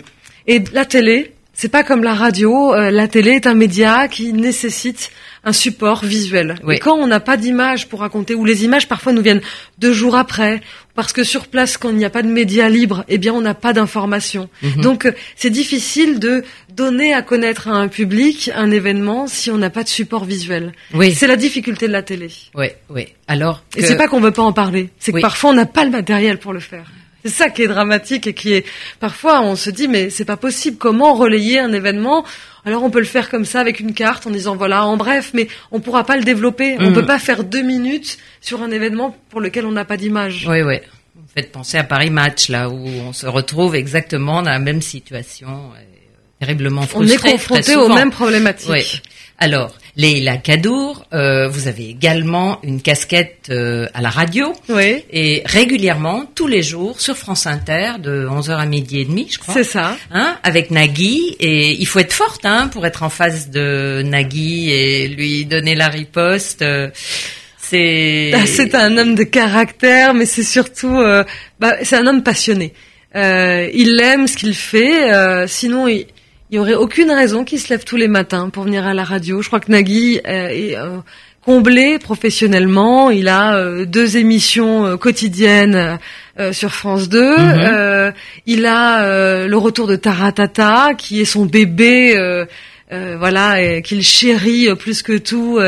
Et 0.48 0.64
la 0.72 0.84
télé, 0.84 1.32
c'est 1.52 1.68
pas 1.68 1.84
comme 1.84 2.02
la 2.02 2.14
radio. 2.14 2.74
la 2.74 3.06
télé 3.06 3.32
est 3.32 3.46
un 3.46 3.54
média 3.54 4.08
qui 4.08 4.32
nécessite 4.32 5.10
un 5.44 5.52
support 5.52 6.04
visuel. 6.04 6.56
Et 6.68 6.78
quand 6.78 6.96
on 6.96 7.06
n'a 7.06 7.20
pas 7.20 7.36
d'image 7.36 7.88
pour 7.88 8.00
raconter, 8.00 8.34
ou 8.34 8.44
les 8.44 8.64
images 8.64 8.88
parfois 8.88 9.12
nous 9.12 9.22
viennent 9.22 9.42
deux 9.78 9.92
jours 9.92 10.16
après, 10.16 10.62
parce 10.94 11.12
que 11.12 11.24
sur 11.24 11.46
place, 11.48 11.76
quand 11.76 11.90
il 11.90 11.96
n'y 11.96 12.04
a 12.04 12.10
pas 12.10 12.22
de 12.22 12.28
médias 12.28 12.68
libres, 12.68 13.04
eh 13.08 13.18
bien, 13.18 13.32
on 13.34 13.40
n'a 13.40 13.54
pas 13.54 13.72
d'informations. 13.72 14.48
Mhm. 14.62 14.80
Donc, 14.82 15.06
euh, 15.06 15.12
c'est 15.36 15.50
difficile 15.50 16.18
de 16.20 16.44
donner 16.74 17.12
à 17.12 17.22
connaître 17.22 17.68
à 17.68 17.72
un 17.72 17.88
public 17.88 18.50
un 18.54 18.70
événement 18.70 19.26
si 19.26 19.50
on 19.50 19.58
n'a 19.58 19.70
pas 19.70 19.82
de 19.84 19.88
support 19.88 20.24
visuel. 20.24 20.72
Oui, 20.92 21.12
C'est 21.14 21.26
la 21.26 21.36
difficulté 21.36 21.86
de 21.88 21.92
la 21.92 22.02
télé. 22.02 22.28
oui, 22.54 22.66
oui. 22.90 23.06
Alors, 23.28 23.62
Et 23.76 23.82
c'est 23.82 23.96
pas 23.96 24.06
qu'on 24.08 24.20
veut 24.20 24.30
pas 24.32 24.42
en 24.42 24.52
parler, 24.52 24.90
c'est 24.98 25.10
que 25.12 25.16
Oui. 25.16 25.22
parfois 25.22 25.50
on 25.50 25.54
n'a 25.54 25.66
pas 25.66 25.84
le 25.84 25.90
matériel 25.90 26.38
pour 26.38 26.52
le 26.52 26.60
faire. 26.60 26.84
C'est 27.24 27.30
ça 27.30 27.48
qui 27.48 27.62
est 27.62 27.68
dramatique 27.68 28.26
et 28.26 28.34
qui 28.34 28.52
est 28.52 28.66
parfois 29.00 29.40
on 29.40 29.56
se 29.56 29.70
dit 29.70 29.88
mais 29.88 30.10
c'est 30.10 30.24
pas 30.26 30.36
possible 30.36 30.76
comment 30.76 31.14
relayer 31.14 31.58
un 31.58 31.72
événement? 31.72 32.24
Alors 32.66 32.82
on 32.82 32.90
peut 32.90 32.98
le 32.98 33.04
faire 33.06 33.30
comme 33.30 33.44
ça 33.46 33.60
avec 33.60 33.80
une 33.80 33.94
carte 33.94 34.26
en 34.26 34.30
disant 34.30 34.56
voilà 34.56 34.84
en 34.86 34.96
bref 34.96 35.30
mais 35.34 35.48
on 35.72 35.80
pourra 35.80 36.04
pas 36.04 36.16
le 36.16 36.22
développer 36.24 36.76
on 36.80 36.90
Mm. 36.90 36.94
peut 36.94 37.06
pas 37.06 37.18
faire 37.18 37.42
deux 37.44 37.62
minutes 37.62 38.18
sur 38.40 38.62
un 38.62 38.70
événement 38.70 39.16
pour 39.30 39.40
lequel 39.40 39.64
on 39.66 39.72
n'a 39.72 39.84
pas 39.86 39.96
d'image. 39.96 40.46
Oui, 40.48 40.60
oui. 40.62 40.76
Vous 41.16 41.22
faites 41.34 41.50
penser 41.50 41.78
à 41.78 41.84
Paris 41.84 42.10
Match, 42.10 42.48
là 42.48 42.68
où 42.68 42.86
on 42.86 43.12
se 43.12 43.26
retrouve 43.26 43.74
exactement 43.74 44.42
dans 44.42 44.50
la 44.50 44.58
même 44.58 44.82
situation, 44.82 45.48
euh, 45.48 45.80
terriblement 46.40 46.82
On 46.82 46.86
frustré. 46.86 47.14
est 47.14 47.18
très 47.18 47.32
confronté 47.32 47.74
aux 47.76 47.88
mêmes 47.88 48.10
problématiques. 48.10 48.68
Oui. 48.70 49.00
Alors, 49.38 49.74
Leila 49.96 50.36
Kadour, 50.36 51.04
euh, 51.12 51.48
vous 51.48 51.66
avez 51.68 51.88
également 51.88 52.60
une 52.62 52.80
casquette 52.80 53.48
euh, 53.50 53.86
à 53.92 54.00
la 54.00 54.08
radio 54.08 54.52
Oui, 54.68 55.04
et 55.10 55.42
régulièrement, 55.44 56.24
tous 56.34 56.46
les 56.46 56.62
jours, 56.62 57.00
sur 57.00 57.16
France 57.16 57.46
Inter, 57.46 57.92
de 57.98 58.26
11h 58.30 58.52
à 58.56 58.64
midi 58.66 59.00
et 59.00 59.04
demi, 59.04 59.26
je 59.30 59.38
crois. 59.38 59.52
c'est 59.54 59.64
ça. 59.64 59.96
Hein, 60.12 60.38
avec 60.44 60.70
Nagui 60.70 61.36
et 61.40 61.72
il 61.72 61.86
faut 61.86 61.98
être 61.98 62.12
forte 62.12 62.46
hein, 62.46 62.68
pour 62.68 62.86
être 62.86 63.02
en 63.02 63.10
face 63.10 63.50
de 63.50 64.02
Nagui 64.04 64.70
et 64.70 65.08
lui 65.08 65.44
donner 65.44 65.74
la 65.74 65.88
riposte. 65.88 66.62
euh, 66.62 66.90
C'est 67.58 68.30
Ah, 68.34 68.46
C'est 68.46 68.74
un 68.74 68.96
homme 68.96 69.14
de 69.16 69.24
caractère, 69.24 70.14
mais 70.14 70.26
c'est 70.26 70.42
surtout, 70.44 70.96
euh, 71.00 71.24
bah, 71.58 71.74
c'est 71.82 71.96
un 71.96 72.06
homme 72.06 72.22
passionné. 72.22 72.72
Euh, 73.16 73.68
il 73.74 74.00
aime 74.00 74.26
ce 74.26 74.36
qu'il 74.36 74.54
fait. 74.54 75.12
euh, 75.12 75.46
sinon, 75.48 75.86
il, 75.88 76.06
il 76.50 76.56
y 76.56 76.58
aurait 76.58 76.74
aucune 76.74 77.10
raison 77.10 77.44
qu'il 77.44 77.58
se 77.58 77.68
lève 77.70 77.84
tous 77.84 77.96
les 77.96 78.08
matins 78.08 78.50
pour 78.50 78.64
venir 78.64 78.86
à 78.86 78.94
la 78.94 79.04
radio. 79.04 79.42
Je 79.42 79.48
crois 79.48 79.60
que 79.60 79.70
Nagui 79.70 80.20
euh, 80.26 80.48
est 80.48 80.76
euh, 80.76 80.98
comblé 81.44 81.98
professionnellement. 81.98 83.10
Il 83.10 83.28
a 83.28 83.56
euh, 83.56 83.84
deux 83.84 84.16
émissions 84.16 84.86
euh, 84.86 84.96
quotidiennes 84.96 85.98
euh, 86.38 86.52
sur 86.52 86.72
France 86.72 87.08
2. 87.08 87.36
Mhm. 87.36 88.12
Il 88.46 88.66
a 88.66 89.46
le 89.46 89.56
retour 89.56 89.86
de 89.86 89.96
Taratata, 89.96 90.94
qui 90.96 91.20
est 91.20 91.24
son 91.24 91.46
bébé. 91.46 92.16
voilà, 92.90 93.60
et 93.60 93.82
qu'il 93.82 94.02
chérit 94.02 94.68
plus 94.76 95.02
que 95.02 95.18
tout, 95.18 95.58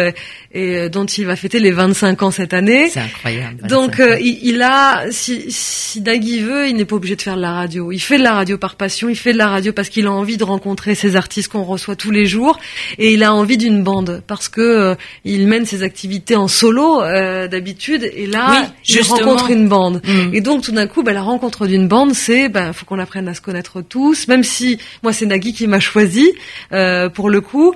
et 0.56 0.76
euh, 0.76 0.88
dont 0.88 1.04
il 1.04 1.26
va 1.26 1.36
fêter 1.36 1.58
les 1.60 1.70
25 1.70 2.22
ans 2.22 2.30
cette 2.30 2.54
année. 2.54 2.88
c'est 2.88 3.00
incroyable. 3.00 3.66
Donc 3.68 3.96
25 3.96 4.02
ans. 4.02 4.12
euh, 4.12 4.18
il, 4.20 4.38
il 4.42 4.62
a, 4.62 5.04
si, 5.10 5.44
si 5.50 6.00
Nagui 6.00 6.40
veut, 6.40 6.68
il 6.68 6.76
n'est 6.76 6.84
pas 6.84 6.96
obligé 6.96 7.14
de 7.16 7.22
faire 7.22 7.36
de 7.36 7.42
la 7.42 7.52
radio. 7.52 7.92
Il 7.92 8.00
fait 8.00 8.18
de 8.18 8.22
la 8.22 8.32
radio 8.34 8.56
par 8.58 8.76
passion, 8.76 9.08
il 9.08 9.16
fait 9.16 9.32
de 9.32 9.38
la 9.38 9.48
radio 9.48 9.72
parce 9.72 9.88
qu'il 9.88 10.06
a 10.06 10.12
envie 10.12 10.36
de 10.36 10.44
rencontrer 10.44 10.94
ces 10.94 11.14
artistes 11.16 11.52
qu'on 11.52 11.62
reçoit 11.64 11.96
tous 11.96 12.10
les 12.10 12.26
jours, 12.26 12.58
et 12.98 13.12
il 13.12 13.22
a 13.22 13.34
envie 13.34 13.56
d'une 13.58 13.82
bande 13.82 14.22
parce 14.26 14.48
que 14.48 14.60
euh, 14.60 14.94
il 15.24 15.46
mène 15.46 15.66
ses 15.66 15.82
activités 15.82 16.36
en 16.36 16.48
solo 16.48 17.02
euh, 17.02 17.48
d'habitude, 17.48 18.10
et 18.14 18.26
là 18.26 18.46
Oui, 18.50 18.66
il 18.88 18.94
justement. 18.94 19.16
rencontre 19.18 19.50
une 19.50 19.68
bande. 19.68 20.00
Mm. 20.04 20.34
Et 20.34 20.40
donc 20.40 20.62
tout 20.62 20.72
d'un 20.72 20.86
coup, 20.86 21.02
bah, 21.02 21.12
la 21.12 21.22
rencontre 21.22 21.66
d'une 21.66 21.86
bande, 21.88 22.14
c'est, 22.14 22.48
bah, 22.48 22.72
faut 22.72 22.86
qu'on 22.86 22.98
apprenne 22.98 23.28
à 23.28 23.34
se 23.34 23.40
connaître 23.40 23.82
tous. 23.82 24.26
Même 24.28 24.42
si 24.44 24.78
moi 25.02 25.12
c'est 25.12 25.26
Nagui 25.26 25.52
qui 25.52 25.66
m'a 25.66 25.80
choisi 25.80 26.32
euh, 26.72 27.08
pour 27.08 27.28
le 27.30 27.40
coup. 27.40 27.74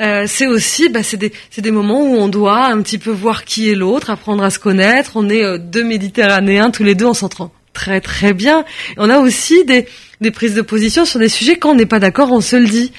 Euh, 0.00 0.24
c'est 0.26 0.46
aussi, 0.48 0.88
bah, 0.88 1.02
c'est 1.02 1.16
des, 1.16 1.32
des 1.56 1.70
moments 1.70 2.02
où 2.02 2.16
on 2.16 2.28
doit 2.28 2.64
un 2.66 2.82
petit 2.82 2.98
peu 2.98 3.10
voir 3.10 3.44
qui 3.44 3.70
est 3.70 3.74
l'autre, 3.76 4.10
apprendre 4.10 4.42
à 4.42 4.50
se 4.50 4.58
connaître. 4.58 5.12
On 5.14 5.28
est 5.28 5.44
euh, 5.44 5.58
deux 5.58 5.84
Méditerranéens, 5.84 6.70
tous 6.70 6.82
les 6.82 6.94
deux, 6.94 7.06
on 7.06 7.14
s'entend 7.14 7.52
très 7.72 8.00
très 8.00 8.32
bien. 8.34 8.64
On 8.96 9.08
a 9.10 9.18
aussi 9.18 9.64
des, 9.64 9.86
des 10.20 10.30
prises 10.30 10.54
de 10.54 10.62
position 10.62 11.04
sur 11.04 11.20
des 11.20 11.28
sujets 11.28 11.56
quand 11.56 11.70
on 11.70 11.74
n'est 11.76 11.86
pas 11.86 12.00
d'accord, 12.00 12.32
on 12.32 12.40
se 12.40 12.56
le 12.56 12.66
dit. 12.66 12.92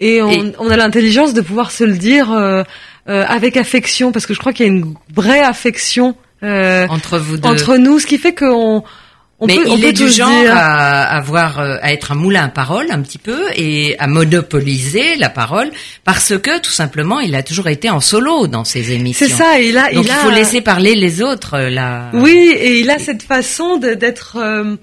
Et 0.00 0.20
on, 0.20 0.30
Et- 0.30 0.52
on 0.58 0.68
a 0.70 0.76
l'intelligence 0.76 1.32
de 1.32 1.40
pouvoir 1.40 1.70
se 1.70 1.84
le 1.84 1.96
dire 1.96 2.32
euh, 2.32 2.62
euh, 3.08 3.24
avec 3.28 3.56
affection, 3.56 4.12
parce 4.12 4.26
que 4.26 4.34
je 4.34 4.38
crois 4.38 4.52
qu'il 4.52 4.66
y 4.66 4.68
a 4.68 4.72
une 4.72 4.94
vraie 5.14 5.40
affection 5.40 6.16
euh, 6.42 6.86
entre 6.88 7.18
vous 7.18 7.36
deux. 7.38 7.48
entre 7.48 7.76
nous, 7.76 7.98
ce 7.98 8.06
qui 8.06 8.18
fait 8.18 8.34
qu'on 8.34 8.82
on 9.42 9.46
Mais 9.46 9.56
peut, 9.56 9.64
il 9.66 9.84
est 9.84 9.92
du 9.92 10.08
genre 10.08 10.30
dire. 10.30 10.54
à 10.56 11.02
avoir 11.16 11.58
euh, 11.58 11.76
à 11.82 11.92
être 11.92 12.12
un 12.12 12.14
moulin 12.14 12.44
à 12.44 12.48
parole 12.48 12.86
un 12.90 13.00
petit 13.02 13.18
peu 13.18 13.40
et 13.56 13.96
à 13.98 14.06
monopoliser 14.06 15.16
la 15.16 15.28
parole 15.30 15.70
parce 16.04 16.36
que 16.38 16.60
tout 16.60 16.70
simplement 16.70 17.20
il 17.20 17.34
a 17.34 17.42
toujours 17.42 17.68
été 17.68 17.90
en 17.90 18.00
solo 18.00 18.46
dans 18.46 18.64
ses 18.64 18.92
émissions. 18.92 19.26
C'est 19.26 19.32
ça, 19.32 19.60
et 19.60 19.68
il 19.70 19.78
a, 19.78 19.92
Donc 19.92 20.04
il 20.04 20.06
il 20.06 20.10
a, 20.10 20.14
faut 20.16 20.30
laisser 20.30 20.60
parler 20.60 20.94
les 20.94 21.22
autres 21.22 21.54
euh, 21.54 21.70
là. 21.70 22.10
Oui, 22.12 22.54
et 22.56 22.80
il 22.80 22.88
a 22.90 22.98
cette 22.98 23.22
façon 23.24 23.78
d'être. 23.78 24.36
euh, 24.40 24.76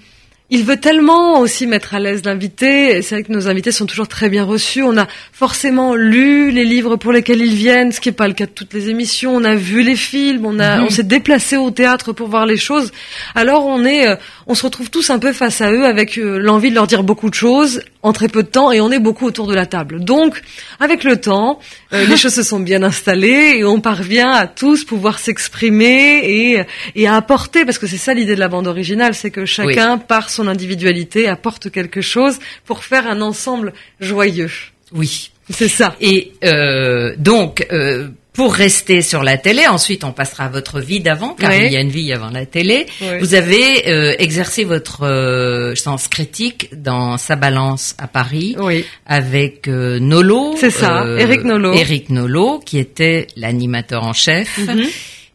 il 0.51 0.63
veut 0.63 0.77
tellement 0.77 1.41
aussi 1.41 1.67
mettre 1.67 1.93
à 1.93 1.99
l'aise 1.99 2.23
l'invité. 2.25 3.03
C'est 3.03 3.13
vrai 3.13 3.23
que 3.23 3.31
nos 3.31 3.47
invités 3.47 3.71
sont 3.71 3.85
toujours 3.85 4.07
très 4.07 4.29
bien 4.29 4.43
reçus. 4.43 4.81
On 4.81 4.97
a 4.97 5.05
forcément 5.31 5.93
lu 5.93 6.49
les 6.49 6.65
livres 6.65 6.95
pour 6.95 7.11
lesquels 7.11 7.39
ils 7.39 7.53
viennent, 7.53 7.91
ce 7.91 8.01
qui 8.01 8.09
n'est 8.09 8.13
pas 8.15 8.27
le 8.27 8.33
cas 8.33 8.47
de 8.47 8.51
toutes 8.51 8.73
les 8.73 8.89
émissions. 8.89 9.35
On 9.35 9.43
a 9.43 9.53
vu 9.53 9.83
les 9.83 9.95
films, 9.95 10.47
on 10.47 10.57
a, 10.59 10.77
Mhm. 10.77 10.85
on 10.85 10.89
s'est 10.89 11.03
déplacé 11.03 11.55
au 11.55 11.69
théâtre 11.69 12.13
pour 12.13 12.29
voir 12.29 12.47
les 12.47 12.57
choses. 12.57 12.91
Alors 13.35 13.67
on 13.67 13.85
est, 13.85 14.17
on 14.49 14.55
se 14.55 14.63
retrouve 14.63 14.89
tous 14.89 15.11
un 15.11 15.19
peu 15.19 15.31
face 15.31 15.61
à 15.61 15.71
eux 15.71 15.85
avec 15.85 16.17
euh, 16.17 16.39
l'envie 16.39 16.71
de 16.71 16.75
leur 16.75 16.87
dire 16.87 17.03
beaucoup 17.03 17.29
de 17.29 17.35
choses 17.35 17.81
en 18.01 18.13
très 18.13 18.27
peu 18.27 18.41
de 18.41 18.47
temps, 18.47 18.71
et 18.71 18.81
on 18.81 18.91
est 18.91 18.99
beaucoup 18.99 19.25
autour 19.25 19.45
de 19.45 19.53
la 19.53 19.65
table. 19.65 20.03
Donc, 20.03 20.41
avec 20.79 21.03
le 21.03 21.17
temps, 21.17 21.59
euh, 21.93 22.05
les 22.07 22.17
choses 22.17 22.33
se 22.33 22.43
sont 22.43 22.59
bien 22.59 22.81
installées 22.81 23.57
et 23.57 23.63
on 23.63 23.79
parvient 23.79 24.31
à 24.31 24.47
tous 24.47 24.85
pouvoir 24.85 25.19
s'exprimer 25.19 26.21
et, 26.23 26.63
et 26.95 27.07
à 27.07 27.15
apporter, 27.15 27.63
parce 27.63 27.77
que 27.77 27.87
c'est 27.87 27.97
ça 27.97 28.13
l'idée 28.13 28.35
de 28.35 28.39
la 28.39 28.47
bande 28.47 28.67
originale, 28.67 29.13
c'est 29.13 29.31
que 29.31 29.45
chacun, 29.45 29.99
par 29.99 30.29
son 30.29 30.47
individualité, 30.47 31.27
apporte 31.27 31.69
quelque 31.69 32.01
chose 32.01 32.39
pour 32.65 32.83
faire 32.83 33.05
un 33.07 33.21
ensemble 33.21 33.73
joyeux. 33.99 34.51
Oui. 34.91 35.31
C'est 35.49 35.67
ça. 35.67 35.95
Et 35.99 36.33
euh, 36.43 37.15
donc, 37.17 37.65
euh, 37.71 38.09
pour 38.33 38.53
rester 38.53 39.01
sur 39.01 39.23
la 39.23 39.37
télé, 39.37 39.67
ensuite 39.67 40.03
on 40.03 40.11
passera 40.11 40.45
à 40.45 40.49
votre 40.49 40.79
vie 40.79 40.99
d'avant, 40.99 41.33
car 41.37 41.49
Oui. 41.49 41.63
il 41.65 41.71
y 41.73 41.77
a 41.77 41.81
une 41.81 41.89
vie 41.89 42.13
avant 42.13 42.29
la 42.29 42.45
télé. 42.45 42.85
Oui. 43.01 43.07
Vous 43.19 43.33
avez 43.33 43.89
euh, 43.89 44.15
exercé 44.19 44.63
votre 44.63 45.03
euh, 45.03 45.75
sens 45.75 46.07
critique 46.07 46.69
dans 46.73 47.17
Sa 47.17 47.35
Balance 47.35 47.95
à 47.97 48.07
Paris 48.07 48.55
Oui. 48.59 48.85
avec 49.05 49.67
euh, 49.67 49.99
Nolo. 49.99 50.55
C'est 50.57 50.69
ça, 50.69 51.05
Éric 51.17 51.43
Nolot. 51.43 51.73
Éric 51.73 52.09
Nolot, 52.09 52.59
qui 52.65 52.77
était 52.77 53.27
l'animateur 53.35 54.03
en 54.03 54.13
chef. 54.13 54.57
Mhm. 54.59 54.85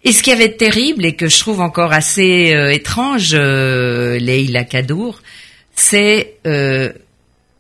Et 0.05 0.13
ce 0.13 0.23
qui 0.23 0.31
avait 0.31 0.49
de 0.49 0.55
terrible 0.55 1.05
et 1.07 1.15
que 1.15 1.29
je 1.29 1.39
trouve 1.39 1.61
encore 1.63 1.93
assez 1.93 2.55
euh, 2.55 2.71
étrange, 2.71 3.31
euh, 3.33 4.19
Leïla 4.19 4.65
Kadour, 4.65 5.21
c'est 5.75 6.35
euh, 6.47 6.93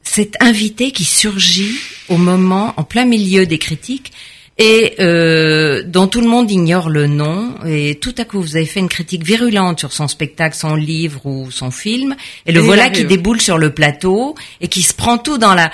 cet 0.03 0.37
invité 0.41 0.91
qui 0.91 1.05
surgit 1.05 1.75
au 2.09 2.19
moment, 2.19 2.75
en 2.77 2.85
plein 2.85 3.07
milieu 3.07 3.47
des 3.47 3.59
critiques, 3.59 4.13
et 4.59 4.95
euh, 5.01 5.83
dont 5.85 6.07
tout 6.07 6.21
le 6.21 6.29
monde 6.29 6.51
ignore 6.51 6.89
le 6.89 7.07
nom. 7.07 7.55
Et 7.67 7.97
tout 8.01 8.15
à 8.19 8.25
coup, 8.25 8.41
vous 8.41 8.57
avez 8.57 8.67
fait 8.67 8.81
une 8.81 8.89
critique 8.89 9.25
virulente 9.25 9.81
sur 9.81 9.93
son 9.93 10.07
spectacle, 10.09 10.57
son 10.57 10.75
livre 10.77 11.21
ou 11.27 11.51
son 11.51 11.71
film, 11.71 12.15
et 12.47 12.53
le 12.53 12.61
Et 12.61 12.63
voilà 12.63 12.89
qui 12.91 13.05
déboule 13.05 13.41
sur 13.41 13.59
le 13.59 13.71
plateau 13.71 14.35
et 14.61 14.69
qui 14.69 14.83
se 14.83 14.95
prend 14.95 15.19
tout 15.19 15.39
dans 15.39 15.55
la 15.55 15.71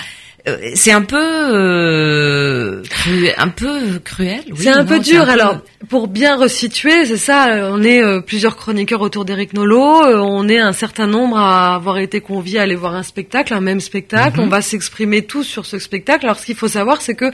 euh, 0.49 0.57
c'est 0.75 0.93
un 0.93 1.03
peu 1.03 1.19
euh, 1.21 2.83
cru- 2.85 3.31
un 3.37 3.49
peu 3.49 3.99
cruel. 4.03 4.41
oui, 4.51 4.57
c'est 4.61 4.71
un 4.71 4.85
non, 4.85 4.89
peu 4.89 4.99
dur. 5.01 5.21
un 5.21 5.25
peu- 5.27 5.31
Alors, 5.33 5.59
pour 5.91 6.09
bien 6.09 6.37
resituer, 6.37 7.05
c'est 7.05 7.19
ça. 7.19 7.49
euh, 7.51 7.71
On 7.75 7.83
est 7.83 8.03
euh, 8.03 8.21
plusieurs 8.23 8.57
chroniqueurs 8.57 9.03
autour 9.03 9.27
d'Éric 9.27 9.53
Nolot. 9.53 10.05
euh, 10.07 10.17
on 10.19 10.49
est 10.49 10.59
un 10.59 10.73
certain 10.73 11.07
nombre 11.07 11.37
à 11.39 11.75
avoir 11.75 11.99
été 11.99 12.23
conviés 12.23 12.59
à 12.59 12.63
aller 12.63 12.75
voir 12.75 12.95
un 12.95 13.03
spectacle, 13.03 13.53
un 13.53 13.61
même 13.61 13.81
spectacle. 13.81 14.39
Mhm. 14.41 14.47
On 14.47 14.49
va 14.49 14.63
s'exprimer 14.63 15.23
tous 15.27 15.45
sur 15.45 15.67
ce 15.67 15.79
spectacle. 15.79 16.25
Alors, 16.25 16.39
ce 16.39 16.47
qu'il 16.47 16.57
faut 16.57 16.69
savoir, 16.69 17.03
c'est 17.03 17.15
que 17.15 17.31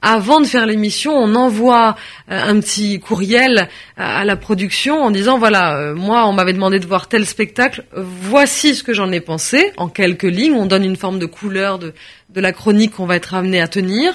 avant 0.00 0.40
de 0.40 0.46
faire 0.46 0.64
l'émission, 0.66 1.12
on 1.16 1.34
envoie 1.34 1.96
euh, 2.30 2.40
un 2.50 2.60
petit 2.60 3.00
courriel 3.00 3.68
à, 3.96 4.20
à 4.20 4.24
la 4.24 4.36
production 4.36 5.02
en 5.02 5.10
disant 5.10 5.38
voilà, 5.38 5.76
euh, 5.76 5.94
moi, 5.94 6.26
on 6.26 6.32
m'avait 6.32 6.52
demandé 6.52 6.78
de 6.78 6.86
voir 6.86 7.08
tel 7.08 7.26
spectacle. 7.26 7.84
euh, 7.96 8.04
Voici 8.04 8.74
ce 8.74 8.82
que 8.84 8.92
j'en 8.92 9.10
ai 9.10 9.20
pensé 9.20 9.72
en 9.76 9.88
quelques 9.88 10.22
lignes. 10.22 10.54
On 10.54 10.66
donne 10.66 10.84
une 10.84 10.96
forme 10.96 11.18
de 11.18 11.26
couleur 11.26 11.78
de 11.78 11.94
de 12.30 12.40
la 12.42 12.52
chronique 12.52 12.92
qu'on 12.96 13.06
va 13.06 13.16
être 13.16 13.34
amené 13.34 13.60
à 13.60 13.68
tenir. 13.68 14.12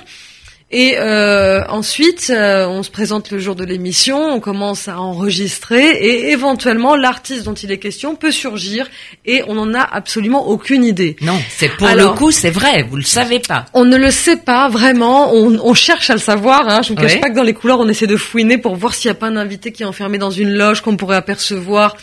Et 0.76 0.96
euh, 0.98 1.62
ensuite, 1.70 2.32
euh, 2.36 2.66
on 2.68 2.82
se 2.82 2.90
présente 2.90 3.30
le 3.30 3.38
jour 3.38 3.54
de 3.54 3.64
l'émission, 3.64 4.18
on 4.34 4.40
commence 4.40 4.88
à 4.88 5.00
enregistrer 5.00 5.88
et 5.92 6.32
éventuellement 6.32 6.96
l'artiste 6.96 7.44
dont 7.44 7.54
il 7.54 7.72
est 7.72 7.78
question 7.78 8.16
peut 8.16 8.32
surgir 8.32 8.90
et 9.24 9.44
on 9.48 9.54
n'en 9.54 9.76
a 9.76 9.84
absolument 9.84 10.48
aucune 10.48 10.84
idée. 10.84 11.16
Non, 11.22 11.40
c'est 11.56 11.70
pour 11.70 11.86
Alors- 11.88 12.14
le 12.14 12.18
coup, 12.18 12.32
c'est 12.32 12.50
vrai, 12.50 12.82
vous 12.90 12.96
le 12.96 13.04
savez 13.04 13.38
pas. 13.40 13.66
On 13.76 13.86
ne 13.86 13.98
le 13.98 14.10
sait 14.10 14.38
pas 14.38 14.68
vraiment, 14.68 15.32
on, 15.36 15.60
on 15.64 15.76
cherche 15.76 16.10
à 16.10 16.14
le 16.14 16.20
savoir. 16.20 16.68
Hein. 16.68 16.82
Je 16.82 16.94
ne 16.94 16.98
cache 16.98 17.14
Ouais. 17.14 17.20
pas 17.20 17.30
que 17.30 17.36
dans 17.36 17.44
les 17.44 17.54
couloirs, 17.54 17.80
on 17.80 17.88
essaie 17.88 18.08
de 18.08 18.18
fouiner 18.18 18.58
pour 18.58 18.76
voir 18.76 18.96
s'il 18.96 19.12
n'y 19.12 19.16
a 19.16 19.20
pas 19.20 19.28
un 19.28 19.38
invité 19.38 19.72
qui 19.72 19.84
est 19.84 19.86
enfermé 19.86 20.18
dans 20.18 20.32
une 20.32 20.54
loge 20.56 20.82
qu'on 20.82 20.98
pourrait 20.98 21.18
apercevoir. 21.18 21.96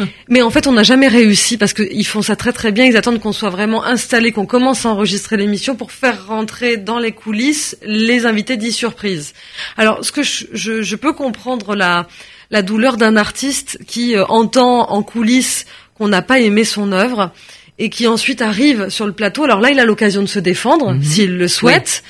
Mais 0.28 0.42
en 0.42 0.50
fait, 0.50 0.66
on 0.66 0.72
n'a 0.72 0.82
jamais 0.82 1.08
réussi 1.08 1.56
parce 1.56 1.72
qu'ils 1.72 2.06
font 2.06 2.22
ça 2.22 2.36
très 2.36 2.52
très 2.52 2.72
bien. 2.72 2.84
Ils 2.84 2.96
attendent 2.96 3.20
qu'on 3.20 3.32
soit 3.32 3.50
vraiment 3.50 3.84
installé, 3.84 4.32
qu'on 4.32 4.46
commence 4.46 4.86
à 4.86 4.90
enregistrer 4.90 5.36
l'émission 5.36 5.76
pour 5.76 5.92
faire 5.92 6.26
rentrer 6.26 6.76
dans 6.76 6.98
les 6.98 7.12
coulisses 7.12 7.76
les 7.82 8.26
invités 8.26 8.56
dits 8.56 8.72
surprises. 8.72 9.32
Alors, 9.76 10.04
ce 10.04 10.12
que 10.12 10.22
je, 10.22 10.44
je, 10.52 10.82
je 10.82 10.96
peux 10.96 11.12
comprendre 11.12 11.74
la 11.74 12.06
la 12.52 12.62
douleur 12.62 12.96
d'un 12.96 13.16
artiste 13.16 13.78
qui 13.86 14.16
euh, 14.16 14.24
entend 14.26 14.90
en 14.90 15.02
coulisses 15.04 15.66
qu'on 15.94 16.08
n'a 16.08 16.20
pas 16.20 16.40
aimé 16.40 16.64
son 16.64 16.90
œuvre 16.90 17.30
et 17.78 17.90
qui 17.90 18.06
ensuite 18.08 18.42
arrive 18.42 18.88
sur 18.88 19.06
le 19.06 19.12
plateau. 19.12 19.44
Alors 19.44 19.60
là, 19.60 19.70
il 19.70 19.78
a 19.78 19.84
l'occasion 19.84 20.22
de 20.22 20.26
se 20.26 20.40
défendre 20.40 20.92
Mhm. 20.94 21.02
s'il 21.02 21.38
le 21.38 21.46
souhaite. 21.48 22.02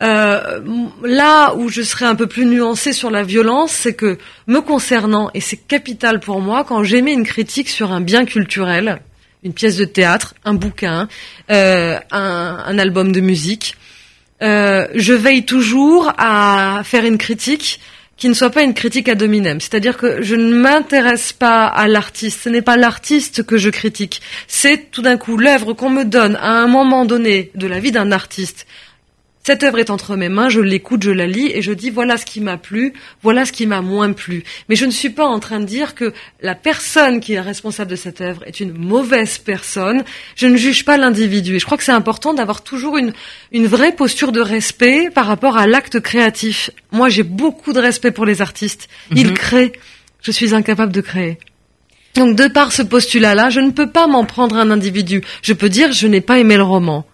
Euh, 0.00 0.60
là 1.02 1.54
où 1.56 1.68
je 1.68 1.82
serais 1.82 2.06
un 2.06 2.14
peu 2.14 2.26
plus 2.26 2.44
nuancée 2.44 2.92
sur 2.92 3.10
la 3.10 3.24
violence, 3.24 3.72
c'est 3.72 3.94
que 3.94 4.18
me 4.46 4.60
concernant, 4.60 5.30
et 5.34 5.40
c'est 5.40 5.56
capital 5.56 6.20
pour 6.20 6.40
moi, 6.40 6.64
quand 6.64 6.84
j'émets 6.84 7.12
une 7.12 7.24
critique 7.24 7.68
sur 7.68 7.90
un 7.92 8.00
bien 8.00 8.24
culturel, 8.24 9.00
une 9.42 9.52
pièce 9.52 9.76
de 9.76 9.84
théâtre, 9.84 10.34
un 10.44 10.54
bouquin, 10.54 11.08
euh, 11.50 11.98
un, 12.10 12.62
un 12.64 12.78
album 12.78 13.12
de 13.12 13.20
musique, 13.20 13.76
euh, 14.40 14.86
je 14.94 15.12
veille 15.14 15.44
toujours 15.44 16.12
à 16.16 16.82
faire 16.84 17.04
une 17.04 17.18
critique 17.18 17.80
qui 18.16 18.28
ne 18.28 18.34
soit 18.34 18.50
pas 18.50 18.62
une 18.62 18.74
critique 18.74 19.08
à 19.08 19.14
dominem. 19.14 19.60
C'est-à-dire 19.60 19.96
que 19.96 20.22
je 20.22 20.34
ne 20.34 20.52
m'intéresse 20.52 21.32
pas 21.32 21.66
à 21.66 21.86
l'artiste. 21.86 22.40
Ce 22.42 22.48
n'est 22.48 22.62
pas 22.62 22.76
l'artiste 22.76 23.44
que 23.44 23.56
je 23.56 23.70
critique. 23.70 24.20
C'est 24.48 24.90
tout 24.90 25.02
d'un 25.02 25.16
coup 25.16 25.36
l'œuvre 25.36 25.72
qu'on 25.72 25.90
me 25.90 26.04
donne 26.04 26.36
à 26.36 26.50
un 26.50 26.66
moment 26.66 27.04
donné 27.04 27.52
de 27.54 27.68
la 27.68 27.78
vie 27.78 27.92
d'un 27.92 28.10
artiste. 28.10 28.66
Cette 29.48 29.62
œuvre 29.62 29.78
est 29.78 29.88
entre 29.88 30.14
mes 30.14 30.28
mains, 30.28 30.50
je 30.50 30.60
l'écoute, 30.60 31.02
je 31.02 31.10
la 31.10 31.26
lis 31.26 31.50
et 31.54 31.62
je 31.62 31.72
dis 31.72 31.88
voilà 31.88 32.18
ce 32.18 32.26
qui 32.26 32.42
m'a 32.42 32.58
plu, 32.58 32.92
voilà 33.22 33.46
ce 33.46 33.52
qui 33.52 33.66
m'a 33.66 33.80
moins 33.80 34.12
plu. 34.12 34.44
Mais 34.68 34.76
je 34.76 34.84
ne 34.84 34.90
suis 34.90 35.08
pas 35.08 35.24
en 35.24 35.38
train 35.40 35.58
de 35.58 35.64
dire 35.64 35.94
que 35.94 36.12
la 36.42 36.54
personne 36.54 37.20
qui 37.20 37.32
est 37.32 37.40
responsable 37.40 37.90
de 37.90 37.96
cette 37.96 38.20
œuvre 38.20 38.42
est 38.46 38.60
une 38.60 38.74
mauvaise 38.74 39.38
personne. 39.38 40.04
Je 40.36 40.46
ne 40.48 40.58
juge 40.58 40.84
pas 40.84 40.98
l'individu. 40.98 41.56
Et 41.56 41.58
je 41.60 41.64
crois 41.64 41.78
que 41.78 41.84
c'est 41.84 41.92
important 41.92 42.34
d'avoir 42.34 42.62
toujours 42.62 42.98
une, 42.98 43.14
une 43.50 43.66
vraie 43.66 43.92
posture 43.92 44.32
de 44.32 44.42
respect 44.42 45.08
par 45.14 45.24
rapport 45.24 45.56
à 45.56 45.66
l'acte 45.66 45.98
créatif. 46.00 46.68
Moi, 46.92 47.08
j'ai 47.08 47.22
beaucoup 47.22 47.72
de 47.72 47.80
respect 47.80 48.10
pour 48.10 48.26
les 48.26 48.42
artistes. 48.42 48.86
Ils 49.16 49.28
Mhm. 49.28 49.32
créent. 49.34 49.72
Je 50.20 50.30
suis 50.30 50.54
incapable 50.54 50.92
de 50.92 51.00
créer. 51.00 51.38
Donc, 52.16 52.36
de 52.36 52.48
par 52.48 52.70
ce 52.70 52.82
postulat-là, 52.82 53.48
je 53.48 53.60
ne 53.60 53.70
peux 53.70 53.88
pas 53.88 54.06
m'en 54.08 54.26
prendre 54.26 54.58
à 54.58 54.60
un 54.60 54.70
individu. 54.70 55.22
Je 55.40 55.54
peux 55.54 55.70
dire, 55.70 55.92
je 55.92 56.06
n'ai 56.06 56.20
pas 56.20 56.38
aimé 56.38 56.58
le 56.58 56.64
roman. 56.64 57.06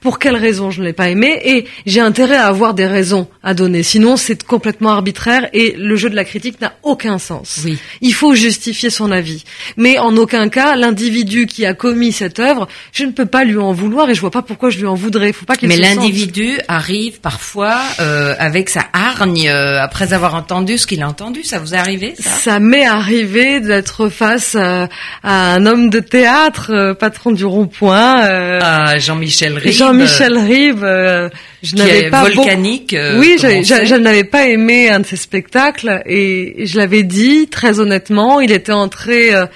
Pour 0.00 0.18
quelles 0.18 0.36
raisons 0.36 0.70
je 0.70 0.80
ne 0.80 0.86
l'ai 0.86 0.92
pas 0.92 1.08
aimé 1.08 1.40
Et 1.44 1.64
j'ai 1.86 2.00
intérêt 2.00 2.36
à 2.36 2.46
avoir 2.46 2.74
des 2.74 2.86
raisons 2.86 3.28
à 3.42 3.54
donner. 3.54 3.82
Sinon, 3.82 4.16
c'est 4.16 4.42
complètement 4.44 4.90
arbitraire 4.90 5.48
et 5.52 5.74
le 5.78 5.96
jeu 5.96 6.08
de 6.10 6.14
la 6.16 6.24
critique 6.24 6.60
n'a 6.60 6.74
aucun 6.82 7.18
sens. 7.18 7.60
Oui. 7.64 7.78
Il 8.00 8.14
faut 8.14 8.34
justifier 8.34 8.90
son 8.90 9.10
avis. 9.10 9.44
Mais 9.76 9.98
en 9.98 10.16
aucun 10.16 10.48
cas, 10.48 10.76
l'individu 10.76 11.46
qui 11.46 11.66
a 11.66 11.74
commis 11.74 12.12
cette 12.12 12.38
œuvre, 12.38 12.68
je 12.92 13.04
ne 13.04 13.10
peux 13.12 13.26
pas 13.26 13.44
lui 13.44 13.58
en 13.58 13.72
vouloir 13.72 14.08
et 14.10 14.14
je 14.14 14.20
vois 14.20 14.30
pas 14.30 14.42
pourquoi 14.42 14.70
je 14.70 14.78
lui 14.78 14.86
en 14.86 14.94
voudrais. 14.94 15.32
Faut 15.32 15.44
pas 15.46 15.56
qu'il 15.56 15.68
Mais 15.68 15.76
se 15.76 15.82
sente- 15.82 15.96
l'individu 15.96 16.58
arrive 16.68 17.20
parfois 17.20 17.80
euh, 18.00 18.34
avec 18.38 18.70
sa 18.70 18.84
hargne 18.92 19.48
euh, 19.48 19.80
après 19.82 20.12
avoir 20.12 20.34
entendu 20.34 20.78
ce 20.78 20.86
qu'il 20.86 21.02
a 21.02 21.08
entendu. 21.08 21.42
Ça 21.44 21.58
vous 21.58 21.74
est 21.74 21.78
arrivé 21.78 22.14
ça? 22.18 22.30
Ça 22.30 22.60
m'est 22.60 22.86
arrivé 22.86 23.60
d'être 23.60 24.08
face 24.08 24.54
à, 24.54 24.88
à 25.22 25.54
un 25.54 25.66
homme 25.66 25.90
de 25.90 26.00
théâtre, 26.00 26.70
euh, 26.72 26.94
patron 26.94 27.32
du 27.32 27.44
rond-point, 27.44 28.24
euh, 28.24 28.58
Ah, 28.62 28.98
Jean-Michel 28.98 29.58
Jean-Michel 29.72 30.36
Ribes. 30.38 30.82
euh, 30.84 31.28
je 31.62 31.76
n'avais 31.76 32.10
pas 32.10 32.22
beaucoup- 32.24 32.36
volcanique. 32.36 32.92
euh, 32.94 33.18
oui, 33.18 33.36
j'ai- 33.40 33.62
sait. 33.64 33.86
je 33.86 33.94
n'avais 33.94 34.24
pas 34.24 34.46
aimé 34.46 34.88
un 34.90 35.00
de 35.00 35.06
ses 35.06 35.16
spectacles 35.16 36.02
et 36.06 36.66
je 36.66 36.78
l'avais 36.78 37.02
dit 37.02 37.48
très 37.48 37.80
honnêtement. 37.80 38.40
Il 38.40 38.52
était 38.52 38.72
entré, 38.72 39.34
euh, 39.34 39.46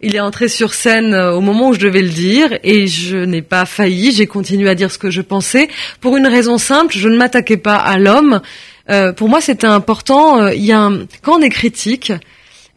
il 0.00 0.14
est 0.16 0.20
entré 0.20 0.48
sur 0.48 0.74
scène 0.74 1.12
euh, 1.14 1.32
au 1.34 1.40
moment 1.40 1.68
où 1.70 1.74
je 1.74 1.80
devais 1.80 2.02
le 2.02 2.08
dire 2.08 2.58
et 2.62 2.86
je 2.86 3.16
n'ai 3.16 3.42
pas 3.42 3.64
failli. 3.64 4.12
J'ai 4.12 4.26
continué 4.26 4.68
à 4.70 4.74
dire 4.74 4.90
ce 4.90 4.98
que 4.98 5.10
je 5.10 5.20
pensais 5.22 5.68
pour 6.00 6.16
une 6.16 6.26
raison 6.26 6.58
simple. 6.58 6.94
Je 6.96 7.08
ne 7.08 7.16
m'attaquais 7.16 7.56
pas 7.56 7.76
à 7.76 7.98
l'homme. 7.98 8.40
Euh, 8.90 9.12
pour 9.12 9.28
moi, 9.28 9.40
c'était 9.40 9.66
important. 9.66 10.40
euh, 10.42 10.54
Il 10.54 10.64
y 10.64 10.72
a 10.72 10.80
un, 10.80 11.00
quand 11.22 11.38
on 11.38 11.42
est 11.42 11.50
critique. 11.50 12.12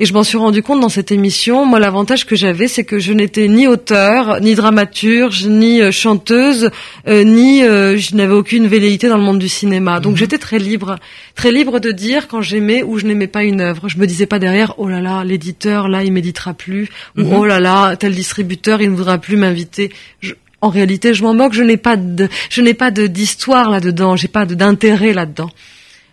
Et 0.02 0.06
je 0.08 0.14
m'en 0.14 0.24
suis 0.24 0.40
rendu 0.40 0.64
compte 0.64 0.80
dans 0.82 0.90
cette 0.90 1.12
émission. 1.12 1.64
Moi, 1.64 1.78
l'avantage 1.80 2.26
que 2.26 2.36
j'avais, 2.36 2.68
c'est 2.68 2.84
que 2.84 2.98
je 2.98 3.14
n'étais 3.14 3.48
ni 3.48 3.68
auteur, 3.68 4.42
ni 4.42 4.56
dramaturge, 4.56 5.46
ni 5.46 5.80
euh, 5.80 5.92
chanteuse, 5.92 6.72
euh, 7.08 7.24
ni 7.24 7.62
euh, 7.64 7.98
je 8.00 8.16
n'avais 8.16 8.34
aucune 8.34 8.66
velléité 8.66 9.10
dans 9.10 9.18
le 9.18 9.22
monde 9.24 9.38
du 9.38 9.48
cinéma. 9.48 10.00
Donc 10.00 10.14
Mhm. 10.14 10.18
j'étais 10.18 10.40
très 10.40 10.58
libre, 10.58 10.96
très 11.36 11.52
libre 11.52 11.80
de 11.80 11.92
dire 11.92 12.28
quand 12.28 12.42
j'aimais 12.42 12.82
ou 12.82 12.98
je 12.98 13.06
n'aimais 13.06 13.28
pas 13.28 13.44
une 13.44 13.62
œuvre. 13.62 13.90
Je 13.90 14.00
me 14.00 14.08
disais 14.08 14.26
pas 14.26 14.40
derrière, 14.40 14.74
oh 14.80 14.88
là 14.90 15.02
là, 15.02 15.24
l'éditeur 15.24 15.88
là, 15.88 16.04
il 16.04 16.12
m'éditera 16.12 16.56
plus, 16.56 16.90
ou 17.16 17.22
Mhm. 17.22 17.34
oh 17.34 17.46
là 17.46 17.60
là, 17.60 17.96
tel 17.96 18.16
distributeur, 18.16 18.82
il 18.82 18.90
ne 18.90 18.96
voudra 18.96 19.20
plus 19.20 19.36
m'inviter. 19.38 19.92
Je- 20.20 20.34
En 20.64 20.70
réalité, 20.70 21.14
je 21.16 21.24
m'en 21.24 21.34
moque. 21.36 21.54
Je 21.54 21.64
n'ai 21.64 21.78
pas 21.78 21.96
de, 21.96 22.28
je 22.52 22.62
n'ai 22.62 22.76
pas 22.76 22.92
de 22.92 23.08
d'histoire 23.08 23.70
là-dedans. 23.72 24.16
J'ai 24.16 24.28
pas 24.28 24.46
de- 24.46 24.54
d'intérêt 24.54 25.12
là-dedans. 25.12 25.50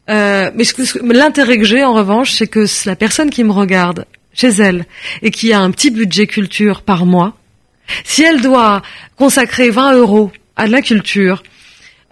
Euh, 0.08 0.50
mais 0.54 1.14
l'intérêt 1.14 1.58
que 1.58 1.64
j'ai 1.64 1.84
en 1.84 1.92
revanche, 1.92 2.32
c'est 2.32 2.46
que 2.46 2.64
la 2.86 2.96
personne 2.96 3.30
qui 3.30 3.44
me 3.44 3.52
regarde 3.52 4.06
chez 4.32 4.48
elle 4.48 4.86
et 5.22 5.30
qui 5.30 5.52
a 5.52 5.60
un 5.60 5.70
petit 5.70 5.90
budget 5.90 6.26
culture 6.26 6.82
par 6.82 7.04
mois, 7.04 7.36
si 8.04 8.22
elle 8.22 8.40
doit 8.40 8.82
consacrer 9.16 9.70
20 9.70 9.92
euros 9.94 10.30
à 10.56 10.66
de 10.66 10.72
la 10.72 10.82
culture, 10.82 11.42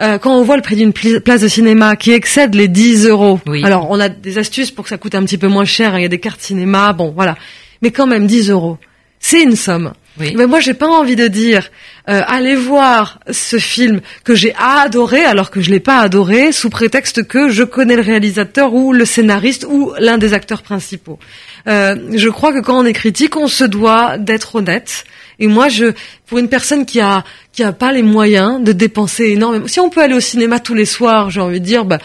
euh, 0.03 0.19
quand 0.19 0.37
on 0.37 0.43
voit 0.43 0.57
le 0.57 0.63
prix 0.63 0.77
d'une 0.77 0.93
place 0.93 1.41
de 1.41 1.49
cinéma 1.49 1.97
qui 1.97 2.13
excède 2.13 2.55
les 2.55 2.69
10 2.69 3.07
euros, 3.07 3.41
Oui. 3.47 3.65
alors 3.65 3.91
on 3.91 3.99
a 3.99 4.09
des 4.11 4.37
astuces 4.39 4.71
pour 4.71 4.85
que 4.85 4.91
ça 4.91 4.99
coûte 4.99 5.15
un 5.15 5.25
petit 5.25 5.39
peu 5.39 5.49
moins 5.49 5.65
cher, 5.65 5.95
hein, 5.95 5.99
il 5.99 6.03
y 6.03 6.07
a 6.07 6.09
des 6.09 6.21
cartes 6.21 6.41
cinéma, 6.43 6.93
bon 6.93 7.13
voilà, 7.13 7.37
mais 7.81 7.91
quand 7.91 8.07
même 8.07 8.27
10 8.27 8.51
euros, 8.51 8.77
c'est 9.21 9.43
une 9.43 9.57
somme. 9.57 9.93
Oui. 10.19 10.35
Mais 10.37 10.47
moi, 10.47 10.61
j'ai 10.61 10.73
pas 10.75 10.89
envie 10.89 11.17
de 11.17 11.29
dire 11.29 11.69
euh, 12.09 12.57
voir 12.57 13.19
ce 13.31 13.59
film 13.59 14.01
que 14.25 14.35
j'ai 14.35 14.55
adoré 14.57 15.25
alors 15.25 15.51
que 15.51 15.61
je 15.61 15.71
l'ai 15.71 15.81
pas 15.81 15.99
adoré 15.99 16.53
sous 16.53 16.71
prétexte 16.71 17.27
que 17.27 17.49
je 17.49 17.65
connais 17.65 17.97
le 17.97 18.03
réalisateur 18.03 18.75
ou 18.75 18.93
le 18.93 19.05
scénariste 19.05 19.67
ou 19.69 19.93
l'un 19.99 20.19
des 20.19 20.33
acteurs 20.33 20.63
principaux. 20.63 21.19
Euh, 21.67 21.97
je 22.13 22.29
crois 22.29 22.53
que 22.53 22.61
quand 22.61 22.79
on 22.79 22.85
est 22.85 22.93
critique, 22.93 23.37
on 23.37 23.49
se 23.49 23.65
doit 23.65 24.19
d'être 24.19 24.55
honnête. 24.57 25.05
Et 25.39 25.49
moi, 25.49 25.69
je, 25.69 25.93
pour 26.27 26.39
une 26.39 26.49
personne 26.49 26.87
qui 26.87 27.01
a 27.01 27.25
qui 27.53 27.63
a 27.63 27.73
pas 27.73 27.93
les 27.93 28.03
moyens 28.03 28.63
de 28.63 28.73
dépenser 28.73 29.31
énormément, 29.31 29.67
si 29.67 29.81
on 29.81 29.91
peut 29.91 30.03
aller 30.03 30.15
au 30.15 30.21
cinéma 30.21 30.61
tous 30.61 30.75
les 30.75 30.85
soirs, 30.85 31.31
j'ai 31.31 31.41
envie 31.41 31.61
de 31.61 31.65
dire, 31.65 31.85
bah 31.85 31.99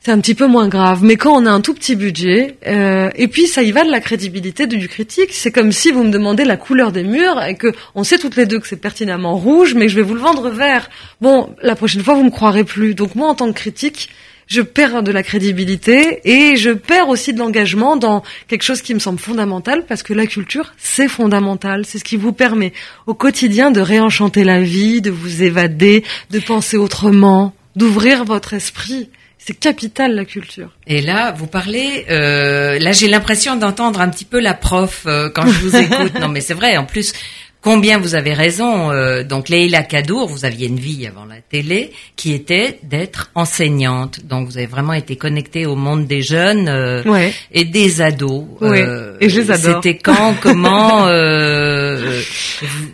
c'est 0.00 0.12
un 0.12 0.20
petit 0.20 0.34
peu 0.34 0.46
moins 0.46 0.68
grave. 0.68 1.02
Mais 1.02 1.16
quand 1.16 1.32
on 1.32 1.44
a 1.46 1.50
un 1.50 1.60
tout 1.60 1.74
petit 1.74 1.96
budget, 1.96 2.56
euh, 2.66 3.10
et 3.16 3.28
puis 3.28 3.46
ça 3.46 3.62
y 3.62 3.72
va 3.72 3.84
de 3.84 3.90
la 3.90 4.00
crédibilité 4.00 4.66
du, 4.66 4.88
critique, 4.88 5.30
c'est 5.32 5.50
comme 5.50 5.72
si 5.72 5.90
vous 5.90 6.04
me 6.04 6.10
demandez 6.10 6.44
la 6.44 6.56
couleur 6.56 6.92
des 6.92 7.02
murs 7.02 7.42
et 7.42 7.56
que 7.56 7.72
on 7.94 8.04
sait 8.04 8.18
toutes 8.18 8.36
les 8.36 8.46
deux 8.46 8.60
que 8.60 8.68
c'est 8.68 8.76
pertinemment 8.76 9.36
rouge, 9.36 9.74
mais 9.74 9.88
je 9.88 9.96
vais 9.96 10.02
vous 10.02 10.14
le 10.14 10.20
vendre 10.20 10.50
vert. 10.50 10.88
Bon, 11.20 11.54
la 11.62 11.74
prochaine 11.74 12.02
fois 12.02 12.14
vous 12.14 12.24
me 12.24 12.30
croirez 12.30 12.64
plus. 12.64 12.94
Donc 12.94 13.14
moi, 13.16 13.28
en 13.28 13.34
tant 13.34 13.48
que 13.48 13.58
critique, 13.58 14.10
je 14.46 14.62
perds 14.62 15.02
de 15.02 15.12
la 15.12 15.22
crédibilité 15.22 16.20
et 16.24 16.56
je 16.56 16.70
perds 16.70 17.08
aussi 17.10 17.34
de 17.34 17.38
l'engagement 17.38 17.96
dans 17.96 18.22
quelque 18.46 18.62
chose 18.62 18.80
qui 18.80 18.94
me 18.94 18.98
semble 18.98 19.18
fondamental 19.18 19.84
parce 19.86 20.02
que 20.02 20.14
la 20.14 20.26
culture, 20.26 20.72
c'est 20.78 21.08
fondamental. 21.08 21.84
C'est 21.84 21.98
ce 21.98 22.04
qui 22.04 22.16
vous 22.16 22.32
permet 22.32 22.72
au 23.06 23.14
quotidien 23.14 23.70
de 23.70 23.80
réenchanter 23.80 24.44
la 24.44 24.62
vie, 24.62 25.02
de 25.02 25.10
vous 25.10 25.42
évader, 25.42 26.02
de 26.30 26.38
penser 26.38 26.78
autrement, 26.78 27.52
d'ouvrir 27.76 28.24
votre 28.24 28.54
esprit. 28.54 29.10
C'est 29.48 29.58
capital 29.58 30.14
la 30.14 30.26
culture. 30.26 30.68
Et 30.86 31.00
là, 31.00 31.32
vous 31.32 31.46
parlez. 31.46 32.04
Euh, 32.10 32.78
là, 32.78 32.92
j'ai 32.92 33.08
l'impression 33.08 33.56
d'entendre 33.56 33.98
un 34.02 34.10
petit 34.10 34.26
peu 34.26 34.40
la 34.40 34.52
prof 34.52 35.04
euh, 35.06 35.30
quand 35.34 35.46
je 35.46 35.58
vous 35.60 35.74
écoute. 35.84 36.12
non, 36.20 36.28
mais 36.28 36.42
c'est 36.42 36.52
vrai. 36.52 36.76
En 36.76 36.84
plus, 36.84 37.14
combien 37.62 37.96
vous 37.98 38.14
avez 38.14 38.34
raison. 38.34 38.90
euh, 38.92 39.24
donc, 39.24 39.48
Leïla 39.48 39.84
Kadour, 39.84 40.28
vous 40.28 40.44
aviez 40.44 40.66
une 40.66 40.78
vie 40.78 41.06
avant 41.06 41.24
la 41.24 41.40
télé 41.40 41.92
qui 42.16 42.34
était 42.34 42.78
d'être 42.82 43.30
enseignante. 43.34 44.20
Donc, 44.26 44.48
vous 44.48 44.58
avez 44.58 44.66
vraiment 44.66 44.92
été 44.92 45.16
connectée 45.16 45.64
au 45.64 45.76
monde 45.76 46.06
des 46.06 46.20
jeunes 46.20 46.68
euh, 46.68 47.02
Ouais. 47.04 47.32
et 47.50 47.64
des 47.64 48.02
ados. 48.02 48.44
Oui, 48.60 48.82
Euh, 48.82 49.16
et 49.22 49.30
je 49.30 49.40
les 49.40 49.50
adore. 49.50 49.76
C'était 49.82 49.96
quand, 49.96 50.34
comment 50.42 51.06
euh, 51.08 52.20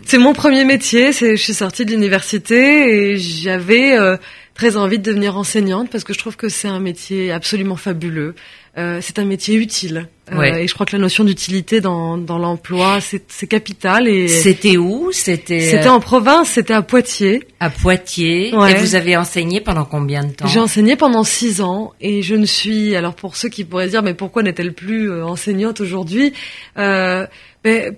C'est 0.05 0.19
mon 0.19 0.31
premier 0.31 0.63
métier. 0.63 1.11
Je 1.11 1.35
suis 1.35 1.53
sortie 1.53 1.83
de 1.83 1.91
l'université 1.91 3.11
et 3.11 3.17
j'avais 3.17 3.97
euh, 3.99 4.15
très 4.55 4.77
envie 4.77 4.97
de 4.97 5.03
devenir 5.03 5.37
enseignante 5.37 5.89
parce 5.91 6.03
que 6.03 6.13
je 6.13 6.17
trouve 6.19 6.37
que 6.37 6.49
c'est 6.49 6.69
un 6.69 6.79
métier 6.79 7.31
absolument 7.31 7.75
fabuleux. 7.75 8.33
Euh, 8.77 8.99
c'est 9.01 9.19
un 9.19 9.25
métier 9.25 9.55
utile. 9.55 10.07
Euh, 10.31 10.37
Ouais. 10.37 10.63
et 10.63 10.67
je 10.67 10.73
crois 10.73 10.85
que 10.85 10.95
la 10.95 11.01
notion 11.01 11.23
d'utilité 11.23 11.81
dans, 11.81 12.17
dans 12.17 12.39
l'emploi, 12.39 12.99
c'est, 12.99 13.47
capital. 13.47 14.07
Et 14.07 14.27
C'était 14.27 14.75
où? 14.75 15.11
C'était 15.11 15.59
c'était 15.61 15.87
euh, 15.87 15.91
en 15.91 15.99
province, 15.99 16.49
c'était 16.49 16.73
à 16.73 16.81
Poitiers. 16.81 17.43
à 17.59 17.69
Poitiers. 17.69 18.53
Ouais. 18.55 18.71
Et 18.71 18.75
vous 18.75 18.95
avez 18.95 19.15
enseigné 19.15 19.61
pendant 19.61 19.85
combien 19.85 20.23
de 20.23 20.31
temps? 20.33 20.47
J'ai 20.47 20.59
enseigné 20.59 20.95
pendant 20.95 21.23
six 21.23 21.61
ans 21.61 21.93
et 22.01 22.21
je 22.23 22.35
ne 22.35 22.45
suis 22.45 22.95
alors 22.95 23.13
pour 23.13 23.35
ceux 23.35 23.49
qui 23.49 23.63
pourraient 23.65 23.87
dire 23.89 24.01
mais 24.03 24.13
pourquoi 24.13 24.41
n'est-elle 24.41 24.73
plus 24.73 25.11
euh, 25.11 25.25
enseignante 25.25 25.79
aujourd'hui 25.79 26.33
euh, 26.77 27.27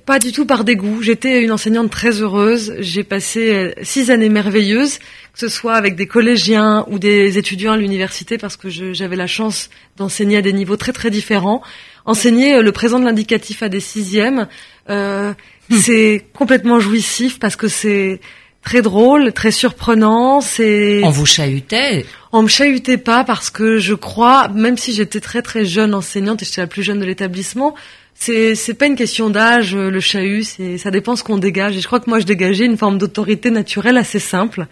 pas 0.05 0.19
du 0.19 0.31
tout 0.31 0.45
par 0.45 0.63
dégoût. 0.63 1.01
J'étais 1.01 1.41
une 1.43 1.51
enseignante 1.51 1.89
très 1.89 2.21
heureuse. 2.21 2.75
J'ai 2.79 3.03
passé 3.03 3.51
euh, 3.51 3.71
six 3.81 4.11
années 4.11 4.29
merveilleuses, 4.29 4.99
que 4.99 5.39
ce 5.39 5.49
soit 5.49 5.73
avec 5.73 5.95
des 5.95 6.07
collégiens 6.07 6.85
ou 6.89 6.99
des 6.99 7.37
étudiants 7.37 7.73
à 7.73 7.77
l'université, 7.77 8.37
parce 8.37 8.55
que 8.55 8.69
j'avais 8.69 9.17
la 9.17 9.27
chance 9.27 9.69
d'enseigner 9.97 10.37
à 10.37 10.41
des 10.41 10.53
niveaux 10.53 10.77
très 10.77 10.93
très 10.93 11.09
différents. 11.09 11.61
Enseigner 12.05 12.55
euh, 12.55 12.61
le 12.61 12.71
présent 12.71 12.99
de 12.99 13.05
l'indicatif 13.05 13.61
à 13.61 13.67
des 13.67 13.81
sixièmes, 13.81 14.47
euh, 14.89 15.33
c'est 15.69 16.25
complètement 16.33 16.79
jouissif 16.79 17.37
parce 17.37 17.57
que 17.57 17.67
c'est 17.67 18.21
très 18.63 18.81
drôle, 18.81 19.33
très 19.33 19.51
surprenant. 19.51 20.39
C'est 20.39 21.01
on 21.03 21.09
vous 21.09 21.25
chahutait. 21.25 22.05
On 22.31 22.43
me 22.43 22.47
chahutait 22.47 22.97
pas 22.97 23.25
parce 23.25 23.49
que 23.49 23.79
je 23.79 23.93
crois, 23.93 24.47
même 24.47 24.77
si 24.77 24.93
j'étais 24.93 25.19
très 25.19 25.41
très 25.41 25.65
jeune 25.65 25.93
enseignante 25.93 26.41
et 26.41 26.45
j'étais 26.45 26.61
la 26.61 26.67
plus 26.67 26.83
jeune 26.83 26.99
de 26.99 27.05
l'établissement, 27.05 27.75
c'est 28.19 28.55
c'est 28.55 28.73
pas 28.73 28.87
une 28.87 28.95
question 28.95 29.29
d'âge. 29.29 29.75
Le 29.75 29.99
chahut, 29.99 30.43
c'est 30.43 30.77
ça 30.77 30.91
dépend 30.91 31.15
ce 31.15 31.23
qu'on 31.23 31.37
dégage. 31.37 31.77
Et 31.77 31.81
je 31.81 31.87
crois 31.87 31.99
que 31.99 32.09
moi 32.09 32.19
je 32.19 32.25
dégageais 32.25 32.65
une 32.65 32.77
forme 32.77 32.97
d'autorité 32.97 33.51
naturelle 33.51 33.97
assez 33.97 34.19
simple. 34.19 34.67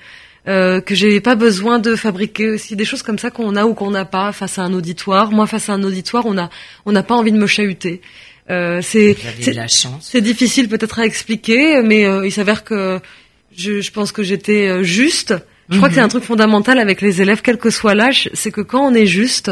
Euh, 0.47 0.79
que 0.79 0.93
j'ai 0.93 1.21
pas 1.21 1.33
besoin 1.33 1.79
de 1.79 1.95
fabriquer 1.95 2.51
aussi 2.51 2.75
des 2.75 2.85
choses 2.85 3.01
comme 3.01 3.17
ça 3.17 3.31
qu'on 3.31 3.55
a 3.55 3.65
ou 3.65 3.73
qu'on 3.73 3.89
n'a 3.89 4.05
pas 4.05 4.31
face 4.31 4.59
à 4.59 4.61
un 4.61 4.73
auditoire. 4.73 5.31
Moi, 5.31 5.47
face 5.47 5.69
à 5.69 5.73
un 5.73 5.83
auditoire, 5.83 6.27
on 6.27 6.37
a 6.37 6.51
on 6.85 6.91
n'a 6.91 7.01
pas 7.01 7.15
envie 7.15 7.31
de 7.31 7.37
me 7.37 7.47
chahuter. 7.47 8.01
Euh, 8.51 8.79
c'est 8.83 9.17
c'est 10.01 10.21
difficile 10.21 10.69
peut-être 10.69 10.99
à 10.99 11.05
expliquer, 11.05 11.81
mais 11.81 12.05
euh, 12.05 12.27
il 12.27 12.31
s'avère 12.31 12.63
que 12.63 12.99
je, 13.55 13.81
je, 13.81 13.91
pense 13.91 14.11
que 14.11 14.21
j'étais 14.21 14.67
euh, 14.67 14.83
juste. 14.83 15.33
Je 15.69 15.77
crois 15.77 15.89
que 15.89 15.95
c'est 15.95 16.01
un 16.01 16.03
mhm. 16.03 16.09
truc 16.09 16.23
fondamental 16.23 16.77
avec 16.77 17.01
les 17.01 17.23
élèves, 17.23 17.41
quel 17.41 17.57
que 17.57 17.71
soit 17.71 17.95
l'âge, 17.95 18.29
c'est 18.33 18.51
que 18.51 18.61
quand 18.61 18.85
on 18.85 18.93
est 18.93 19.07
juste, 19.07 19.51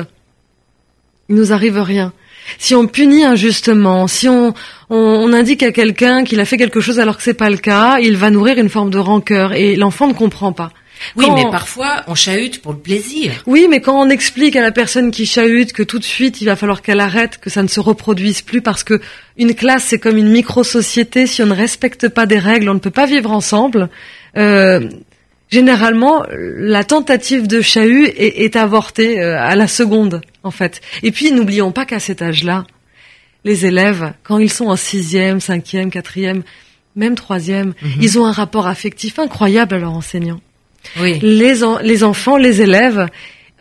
il 1.27 1.35
nous 1.35 1.51
arrive 1.51 1.79
rien. 1.79 2.13
Si 2.57 2.75
on 2.75 2.87
punit 2.87 3.23
injustement, 3.23 4.07
si 4.07 4.27
on, 4.27 4.53
on, 4.89 4.97
on 4.97 5.33
indique 5.33 5.63
à 5.63 5.71
quelqu'un 5.71 6.23
qu'il 6.23 6.39
a 6.39 6.45
fait 6.45 6.57
quelque 6.57 6.81
chose 6.81 6.99
alors 6.99 7.17
que 7.17 7.23
c'est 7.23 7.33
pas 7.33 7.49
le 7.49 7.57
cas, 7.57 7.99
il 7.99 8.17
va 8.17 8.29
nourrir 8.29 8.57
une 8.57 8.69
forme 8.69 8.89
de 8.89 8.97
rancœur 8.97 9.53
et 9.53 9.75
l'enfant 9.75 10.07
ne 10.07 10.13
comprend 10.13 10.53
pas. 10.53 10.71
Oui, 11.15 11.25
mais 11.35 11.43
parfois 11.51 12.03
on 12.07 12.15
chahute 12.15 12.61
pour 12.61 12.73
le 12.73 12.79
plaisir. 12.79 13.31
Oui, 13.45 13.67
mais 13.69 13.81
quand 13.81 13.99
on 13.99 14.09
explique 14.09 14.55
à 14.55 14.61
la 14.61 14.71
personne 14.71 15.11
qui 15.11 15.25
chahute 15.25 15.73
que 15.73 15.83
tout 15.83 15.99
de 15.99 16.03
suite 16.03 16.41
il 16.41 16.45
va 16.45 16.55
falloir 16.55 16.81
qu'elle 16.81 16.99
arrête, 16.99 17.39
que 17.39 17.49
ça 17.49 17.61
ne 17.61 17.67
se 17.67 17.79
reproduise 17.79 18.41
plus 18.41 18.61
parce 18.61 18.83
que 18.83 19.01
une 19.37 19.53
classe 19.53 19.85
c'est 19.85 19.99
comme 19.99 20.17
une 20.17 20.29
micro-société, 20.29 21.27
si 21.27 21.41
on 21.41 21.47
ne 21.47 21.53
respecte 21.53 22.07
pas 22.09 22.25
des 22.25 22.39
règles, 22.39 22.69
on 22.69 22.75
ne 22.75 22.79
peut 22.79 22.91
pas 22.91 23.05
vivre 23.05 23.31
ensemble. 23.31 23.89
Euh, 24.37 24.89
généralement, 25.53 26.25
la 26.31 26.83
tentative 26.83 27.45
de 27.47 27.61
chahut 27.61 28.07
est, 28.07 28.43
est 28.43 28.55
avortée 28.55 29.21
euh, 29.21 29.39
à 29.39 29.55
la 29.55 29.67
seconde, 29.67 30.21
en 30.41 30.49
fait. 30.49 30.81
Et 31.03 31.11
puis, 31.11 31.31
n'oublions 31.31 31.71
pas 31.71 31.85
qu'à 31.85 31.99
cet 31.99 32.23
âge-là, 32.23 32.65
les 33.45 33.65
élèves, 33.67 34.13
quand 34.23 34.39
ils 34.39 34.49
sont 34.49 34.65
en 34.65 34.75
sixième, 34.75 35.39
cinquième, 35.39 35.91
quatrième, 35.91 36.41
même 36.95 37.13
troisième, 37.13 37.73
mhm. 37.81 37.91
ils 38.01 38.17
ont 38.17 38.25
un 38.25 38.31
rapport 38.31 38.65
affectif 38.65 39.19
incroyable 39.19 39.75
à 39.75 39.77
leur 39.77 39.93
enseignant. 39.93 40.41
Oui. 40.99 41.19
Les, 41.21 41.61
les 41.83 42.03
enfants, 42.03 42.37
les 42.37 42.61
élèves, 42.61 43.07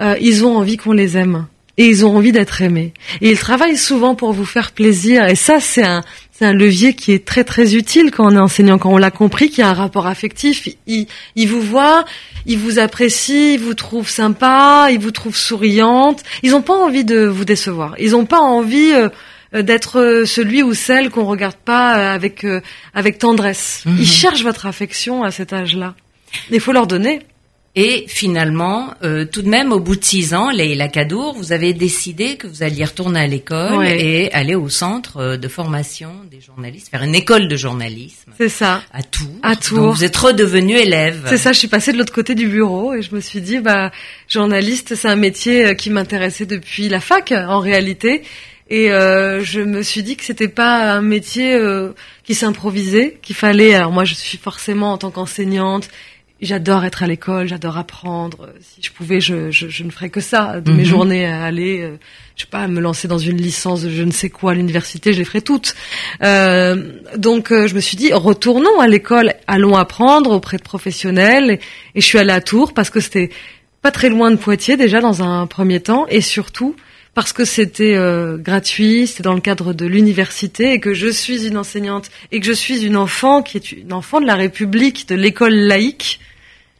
euh, 0.01 0.17
ils 0.21 0.47
ont 0.47 0.57
envie 0.57 0.79
qu'on 0.79 0.93
les 0.93 1.19
aime 1.19 1.47
et 1.77 1.87
ils 1.87 2.05
ont 2.07 2.17
envie 2.17 2.33
d'être 2.33 2.63
aimés. 2.63 2.95
Et 3.21 3.31
ils 3.31 3.39
travaillent 3.39 3.77
souvent 3.77 4.15
pour 4.15 4.33
vous 4.33 4.45
faire 4.47 4.73
plaisir. 4.73 5.27
Et 5.27 5.37
ça, 5.37 5.61
c'est 5.61 5.85
un, 5.85 6.03
c'est 6.43 6.49
un 6.49 6.53
levier 6.53 6.95
qui 6.95 7.13
est 7.13 7.25
très 7.25 7.45
très 7.45 7.77
utile 7.77 8.11
quand 8.11 8.27
on 8.27 8.35
est 8.35 8.41
enseignant, 8.41 8.77
quand 8.77 8.91
on 8.91 8.97
l'a 8.97 9.13
compris, 9.13 9.49
qu'il 9.49 9.61
y 9.61 9.63
a 9.63 9.69
un 9.69 9.75
rapport 9.75 10.09
affectif. 10.09 10.69
Ils, 10.89 11.07
ils 11.37 11.47
vous 11.47 11.61
voient, 11.61 12.05
ils 12.47 12.59
vous 12.59 12.81
apprécient, 12.81 13.55
ils 13.55 13.61
vous 13.61 13.75
trouvent 13.75 14.09
sympa, 14.09 14.89
ils 14.91 14.99
vous 14.99 15.13
trouvent 15.13 15.37
souriante. 15.37 16.25
Ils 16.43 16.51
n'ont 16.51 16.63
pas 16.63 16.75
envie 16.75 17.05
de 17.05 17.27
vous 17.27 17.45
décevoir. 17.45 17.95
Ils 18.01 18.11
n'ont 18.11 18.27
pas 18.27 18.41
envie 18.41 18.93
euh, 18.93 19.63
d'être 19.63 20.25
celui 20.27 20.65
ou 20.65 20.75
celle 20.75 21.11
qu'on 21.11 21.27
regarde 21.27 21.55
pas 21.55 22.13
avec 22.13 22.45
avec 22.93 23.19
tendresse. 23.21 23.85
Ils 23.87 23.93
mhm. 23.93 24.05
cherchent 24.05 24.43
votre 24.43 24.67
affection 24.67 25.23
à 25.23 25.31
cet 25.31 25.53
âge-là. 25.53 25.95
Il 26.51 26.59
faut 26.59 26.73
leur 26.73 26.89
donner. 26.89 27.21
Et 27.75 28.05
finalement, 28.07 28.93
euh, 29.03 29.25
tout 29.25 29.41
de 29.41 29.49
même, 29.49 29.73
au 29.73 29.81
bout 29.81 29.97
de 29.97 30.05
six 30.05 30.35
ans, 30.35 30.51
Leïla 30.51 30.89
Kadour, 30.89 31.33
vous 31.35 31.53
avez 31.53 31.73
décidé 31.73 32.37
que 32.37 32.47
vous 32.47 32.63
alliez 32.63 32.85
retourner 32.85 33.21
à 33.21 33.27
l'école 33.27 33.87
et 33.87 34.31
aller 34.33 34.55
au 34.55 34.69
centre 34.69 35.17
euh, 35.17 35.37
de 35.39 35.49
formation 35.49 36.11
des 36.31 36.43
journalistes, 36.43 36.91
faire 36.91 37.03
une 37.03 37.15
école 37.15 37.49
de 37.49 37.57
journalisme. 37.57 38.33
C'est 38.37 38.51
ça. 38.51 38.83
À 38.93 39.03
Tours. 39.03 39.27
À 39.43 39.57
Tours. 39.57 39.95
vous 39.95 40.05
êtes 40.05 40.17
redevenue 40.17 40.77
élève. 40.77 41.25
C'est 41.31 41.39
ça. 41.39 41.55
Je 41.55 41.59
suis 41.61 41.69
passée 41.69 41.95
de 41.95 41.99
l'autre 41.99 42.13
côté 42.13 42.35
du 42.35 42.47
bureau 42.47 42.93
et 42.93 43.01
je 43.01 43.15
me 43.15 43.21
suis 43.21 43.41
dit, 43.41 43.59
bah, 43.59 43.91
journaliste, 44.29 44.95
c'est 44.95 45.09
un 45.09 45.17
métier 45.17 45.69
euh, 45.69 45.75
qui 45.75 45.89
m'intéressait 45.89 46.45
depuis 46.45 46.91
la 46.91 47.01
fac, 47.01 47.33
en 47.33 47.61
réalité. 47.61 48.23
Et 48.73 48.91
euh, 48.91 49.45
je 49.45 49.61
me 49.61 49.83
suis 49.83 50.03
dit 50.03 50.17
que 50.17 50.25
c'était 50.25 50.49
pas 50.49 50.95
un 50.95 51.03
métier 51.03 51.55
euh, 51.55 51.93
qui 52.25 52.35
s'improvisait, 52.35 53.19
qu'il 53.21 53.37
fallait. 53.37 53.75
Alors 53.75 53.93
moi, 53.93 54.05
je 54.05 54.15
suis 54.15 54.39
forcément 54.39 54.93
en 54.93 54.99
tant 54.99 55.11
qu'enseignante 55.11 55.91
j'adore 56.47 56.85
être 56.85 57.03
à 57.03 57.07
l'école, 57.07 57.47
j'adore 57.47 57.79
apprendre. 57.79 58.51
Si 58.61 58.83
je 58.83 58.91
pouvais, 58.91 59.21
je, 59.21 59.51
je, 59.51 59.69
je, 59.69 59.85
ne 59.85 59.91
ferais 59.91 60.11
que 60.11 60.21
ça 60.21 60.61
de 60.61 60.73
mes 60.73 60.83
mhm. 60.83 60.85
journées 60.85 61.27
à 61.27 61.45
aller, 61.45 61.81
euh, 61.83 61.97
je 62.37 62.43
sais 62.43 62.51
pas, 62.51 62.67
me 62.69 62.81
lancer 62.81 63.09
dans 63.09 63.19
une 63.19 63.37
licence 63.37 63.83
de 63.83 63.91
je 63.91 64.03
ne 64.03 64.11
sais 64.11 64.29
quoi 64.29 64.53
à 64.53 64.55
l'université, 64.55 65.13
je 65.13 65.19
les 65.19 65.25
ferais 65.25 65.41
toutes. 65.41 65.75
Euh, 66.23 66.93
donc 67.17 67.53
euh, 67.53 67.69
je 67.69 67.75
me 67.75 67.81
suis 67.81 67.97
dit, 67.97 68.13
retournons 68.13 68.81
à 68.81 68.89
l'école, 68.89 69.35
allons 69.47 69.77
apprendre 69.77 70.33
auprès 70.33 70.57
de 70.57 70.63
professionnels. 70.63 71.59
Et, 71.95 72.01
je 72.01 72.07
suis 72.07 72.19
allée 72.19 72.33
à 72.33 72.41
Tours 72.41 72.75
parce 72.75 72.91
que 72.91 73.01
c'était 73.01 73.31
pas 73.81 73.91
très 73.91 74.09
loin 74.09 74.31
de 74.31 74.37
Poitiers 74.37 74.77
déjà 74.77 75.01
dans 75.01 75.23
un 75.23 75.47
premier 75.47 75.81
temps, 75.81 76.07
et 76.09 76.21
surtout 76.21 76.75
parce 77.15 77.33
que 77.33 77.45
c'était 77.45 77.95
euh, 77.95 78.39
gratuit, 78.39 79.07
c'était 79.07 79.23
dans 79.23 79.35
le 79.35 79.41
cadre 79.41 79.75
de 79.75 79.87
l'université 79.87 80.73
et 80.73 80.81
que 80.81 80.95
je 80.95 81.09
suis 81.09 81.47
une 81.47 81.59
enseignante 81.59 82.11
et 82.31 82.41
que 82.41 82.47
je 82.47 82.53
suis 82.53 82.85
une 82.85 82.97
enfant 82.97 83.43
qui 83.43 83.59
est 83.59 83.73
une 83.73 83.93
enfant 83.93 84.21
de 84.21 84.27
la 84.27 84.35
République, 84.35 85.09
de 85.09 85.15
l'école 85.15 85.55
laïque 85.55 86.21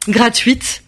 gratuite 0.09 0.83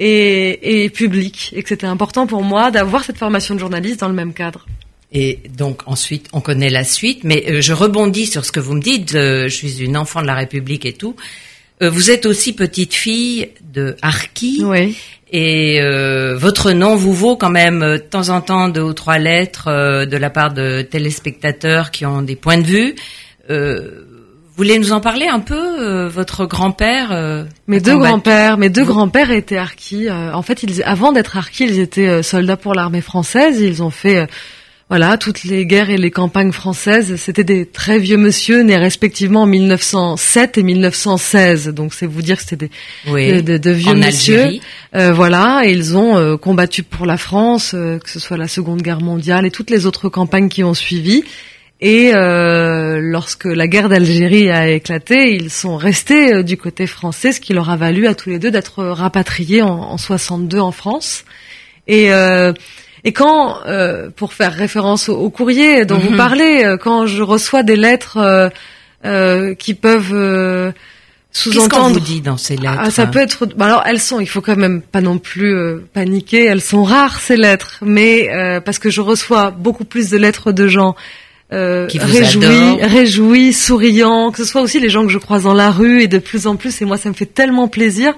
et, 0.00 0.84
et 0.84 0.90
publique, 0.90 1.52
et 1.54 1.62
que 1.62 1.68
c'était 1.68 1.86
important 1.86 2.26
pour 2.26 2.42
moi 2.42 2.70
d'avoir 2.70 3.04
cette 3.04 3.18
formation 3.18 3.54
de 3.54 3.60
journaliste 3.60 4.00
dans 4.00 4.08
le 4.08 4.14
même 4.14 4.32
cadre. 4.32 4.66
Et 5.14 5.38
donc 5.56 5.82
ensuite, 5.86 6.28
on 6.32 6.40
connaît 6.40 6.70
la 6.70 6.82
suite, 6.82 7.22
mais 7.22 7.44
euh, 7.48 7.60
je 7.60 7.72
rebondis 7.72 8.26
sur 8.26 8.44
ce 8.44 8.50
que 8.50 8.58
vous 8.58 8.74
me 8.74 8.80
dites. 8.80 9.14
Euh, 9.14 9.44
je 9.44 9.54
suis 9.54 9.80
une 9.80 9.96
enfant 9.96 10.20
de 10.20 10.26
la 10.26 10.34
République 10.34 10.84
et 10.84 10.92
tout. 10.92 11.14
Euh, 11.82 11.88
vous 11.88 12.10
êtes 12.10 12.26
aussi 12.26 12.52
petite 12.52 12.94
fille 12.94 13.50
de 13.62 13.96
Harki. 14.02 14.62
Oui. 14.64 14.96
Et 15.36 15.80
votre 16.36 16.70
nom 16.70 16.94
vous 16.94 17.12
vaut 17.12 17.34
quand 17.34 17.50
même 17.50 17.80
de 17.80 17.96
temps 17.96 18.28
en 18.28 18.40
temps 18.40 18.68
deux 18.68 18.82
ou 18.82 18.92
trois 18.92 19.18
lettres 19.18 20.04
de 20.04 20.16
la 20.16 20.30
part 20.30 20.54
de 20.54 20.82
téléspectateurs 20.82 21.90
qui 21.90 22.06
ont 22.06 22.22
des 22.22 22.36
points 22.36 22.58
de 22.58 22.62
vue. 22.62 22.94
Vous 24.56 24.62
voulez 24.62 24.78
nous 24.78 24.92
en 24.92 25.00
parler 25.00 25.26
un 25.26 25.40
peu, 25.40 25.56
euh, 25.56 26.08
votre 26.08 26.46
grand-père 26.46 27.10
euh, 27.10 27.42
Mes 27.66 27.80
deux 27.80 27.98
grands-pères, 27.98 28.56
mes 28.56 28.70
deux 28.70 28.84
grands-pères 28.84 29.32
étaient 29.32 29.56
harkis. 29.56 30.06
Euh, 30.08 30.32
en 30.32 30.42
fait, 30.42 30.62
ils, 30.62 30.80
avant 30.84 31.10
d'être 31.10 31.36
harkis, 31.36 31.64
ils 31.64 31.80
étaient 31.80 32.22
soldats 32.22 32.56
pour 32.56 32.72
l'armée 32.72 33.00
française. 33.00 33.58
Ils 33.60 33.82
ont 33.82 33.90
fait, 33.90 34.28
voilà, 34.88 35.18
toutes 35.18 35.42
les 35.42 35.66
guerres 35.66 35.90
et 35.90 35.96
les 35.96 36.12
campagnes 36.12 36.52
françaises. 36.52 37.16
C'était 37.16 37.42
des 37.42 37.66
très 37.66 37.98
vieux 37.98 38.16
monsieur 38.16 38.60
nés 38.60 38.76
respectivement 38.76 39.42
en 39.42 39.46
1907 39.46 40.56
et 40.56 40.62
1916. 40.62 41.70
Donc, 41.70 41.92
c'est 41.92 42.06
vous 42.06 42.22
dire 42.22 42.36
que 42.36 42.44
c'était 42.44 42.70
des 43.08 43.42
de, 43.58 43.70
vieux 43.72 43.90
en 43.90 43.96
monsieur. 43.96 44.60
voilà, 44.92 45.62
et 45.64 45.72
ils 45.72 45.96
ont 45.96 46.38
combattu 46.38 46.84
pour 46.84 47.06
la 47.06 47.16
France, 47.16 47.72
que 47.72 48.08
ce 48.08 48.20
soit 48.20 48.36
la 48.36 48.46
Seconde 48.46 48.82
Guerre 48.82 49.00
mondiale 49.00 49.46
et 49.46 49.50
toutes 49.50 49.70
les 49.70 49.84
autres 49.84 50.08
campagnes 50.08 50.48
qui 50.48 50.62
ont 50.62 50.74
suivi. 50.74 51.24
Et 51.80 52.12
euh, 52.14 53.00
lorsque 53.02 53.44
la 53.44 53.66
guerre 53.66 53.88
d'Algérie 53.88 54.50
a 54.50 54.68
éclaté, 54.68 55.34
ils 55.34 55.50
sont 55.50 55.76
restés 55.76 56.32
euh, 56.32 56.42
du 56.42 56.56
côté 56.56 56.86
français, 56.86 57.32
ce 57.32 57.40
qui 57.40 57.52
leur 57.52 57.68
a 57.68 57.76
valu 57.76 58.06
à 58.06 58.14
tous 58.14 58.30
les 58.30 58.38
deux 58.38 58.50
d'être 58.50 58.84
rapatriés 58.84 59.62
en, 59.62 59.80
en 59.80 59.98
62 59.98 60.60
en 60.60 60.72
France. 60.72 61.24
Et, 61.86 62.12
euh, 62.12 62.52
et 63.04 63.12
quand, 63.12 63.58
euh, 63.66 64.10
pour 64.14 64.32
faire 64.32 64.52
référence 64.52 65.08
au, 65.08 65.28
courrier 65.30 65.84
dont 65.84 65.98
vous 65.98 66.10
mhm. 66.10 66.16
parlez, 66.16 66.64
euh, 66.64 66.76
quand 66.76 67.06
je 67.06 67.22
reçois 67.22 67.62
des 67.62 67.76
lettres 67.76 68.50
qui 69.58 69.74
peuvent 69.74 70.72
sous-entendre. 71.30 71.68
Qu'est-ce 71.68 71.68
qu'on 71.68 71.88
vous 71.88 72.00
dit 72.00 72.20
dans 72.22 72.38
ces 72.38 72.56
lettres 72.56 72.78
ah, 72.78 72.90
Ça 72.90 73.06
peut 73.06 73.18
être. 73.18 73.44
Bah 73.54 73.66
alors 73.66 73.82
elles 73.84 74.00
sont. 74.00 74.18
Il 74.18 74.26
faut 74.26 74.40
quand 74.40 74.56
même 74.56 74.80
pas 74.80 75.02
non 75.02 75.18
plus 75.18 75.54
paniquer. 75.92 76.46
Elles 76.46 76.62
sont 76.62 76.84
rares 76.84 77.20
ces 77.20 77.36
lettres, 77.36 77.80
mais 77.82 78.30
parce 78.64 78.78
que 78.78 78.88
je 78.88 79.02
reçois 79.02 79.50
beaucoup 79.50 79.84
plus 79.84 80.08
de 80.08 80.16
lettres 80.16 80.52
de 80.52 80.68
gens 80.68 80.96
euh, 81.52 81.86
réjouis, 81.92 82.82
réjouis, 82.82 83.52
souriants, 83.52 84.30
que 84.30 84.38
ce 84.38 84.44
soit 84.44 84.62
aussi 84.62 84.80
les 84.80 84.88
gens 84.88 85.04
que 85.04 85.12
je 85.12 85.18
croise 85.18 85.44
dans 85.44 85.54
la 85.54 85.70
rue 85.70 86.02
et 86.02 86.08
de 86.08 86.18
plus 86.18 86.46
en 86.46 86.56
plus, 86.56 86.80
et 86.82 86.84
moi 86.84 86.96
ça 86.96 87.08
me 87.08 87.14
fait 87.14 87.26
tellement 87.26 87.68
plaisir. 87.68 88.14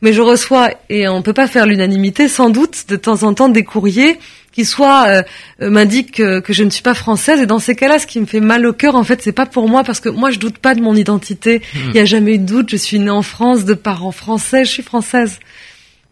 Mais 0.00 0.12
je 0.12 0.20
reçois, 0.20 0.70
et 0.88 1.08
on 1.08 1.22
peut 1.22 1.32
pas 1.32 1.48
faire 1.48 1.66
l'unanimité, 1.66 2.28
sans 2.28 2.50
doute, 2.50 2.84
de 2.88 2.96
temps 2.96 3.24
en 3.24 3.34
temps 3.34 3.48
des 3.48 3.64
courriers 3.64 4.18
qui 4.52 4.64
soit 4.64 5.06
euh, 5.06 5.22
euh, 5.62 5.70
m'indiquent 5.70 6.16
que, 6.16 6.40
que, 6.40 6.52
je 6.52 6.64
ne 6.64 6.70
suis 6.70 6.82
pas 6.82 6.94
française. 6.94 7.40
Et 7.40 7.46
dans 7.46 7.58
ces 7.58 7.74
cas-là, 7.76 7.98
ce 7.98 8.06
qui 8.06 8.20
me 8.20 8.26
fait 8.26 8.40
mal 8.40 8.66
au 8.66 8.72
cœur, 8.72 8.96
en 8.96 9.04
fait, 9.04 9.22
c'est 9.22 9.32
pas 9.32 9.46
pour 9.46 9.68
moi, 9.68 9.84
parce 9.84 10.00
que 10.00 10.08
moi, 10.08 10.30
je 10.30 10.38
doute 10.38 10.58
pas 10.58 10.74
de 10.74 10.80
mon 10.80 10.96
identité. 10.96 11.62
Hmm. 11.74 11.78
Il 11.86 11.92
n'y 11.92 12.00
a 12.00 12.04
jamais 12.04 12.34
eu 12.34 12.38
de 12.38 12.46
doute. 12.46 12.70
Je 12.70 12.76
suis 12.76 12.98
née 12.98 13.10
en 13.10 13.22
France, 13.22 13.64
de 13.64 13.74
parents 13.74 14.10
français. 14.10 14.64
Je 14.64 14.70
suis 14.70 14.82
française. 14.82 15.38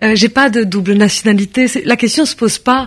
Euh, 0.04 0.14
j'ai 0.14 0.28
pas 0.28 0.50
de 0.50 0.62
double 0.62 0.92
nationalité. 0.92 1.66
La 1.85 1.96
question 1.96 2.26
se 2.26 2.37
pose 2.37 2.59
pas. 2.59 2.87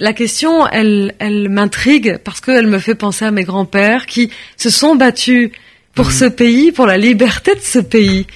La 0.00 0.12
question, 0.12 0.66
elle, 0.66 1.14
elle 1.20 1.48
m'intrigue 1.48 2.18
parce 2.24 2.40
qu'elle 2.40 2.66
me 2.66 2.78
fait 2.78 2.96
penser 2.96 3.24
à 3.24 3.30
mes 3.30 3.44
grands-pères 3.44 4.06
qui 4.06 4.30
se 4.56 4.68
sont 4.68 4.96
battus 4.96 5.50
pour 5.94 6.06
mhm. 6.06 6.12
ce 6.12 6.24
pays, 6.24 6.72
pour 6.72 6.86
la 6.86 6.98
liberté 6.98 7.54
de 7.54 7.60
ce 7.60 7.78
pays, 7.78 8.26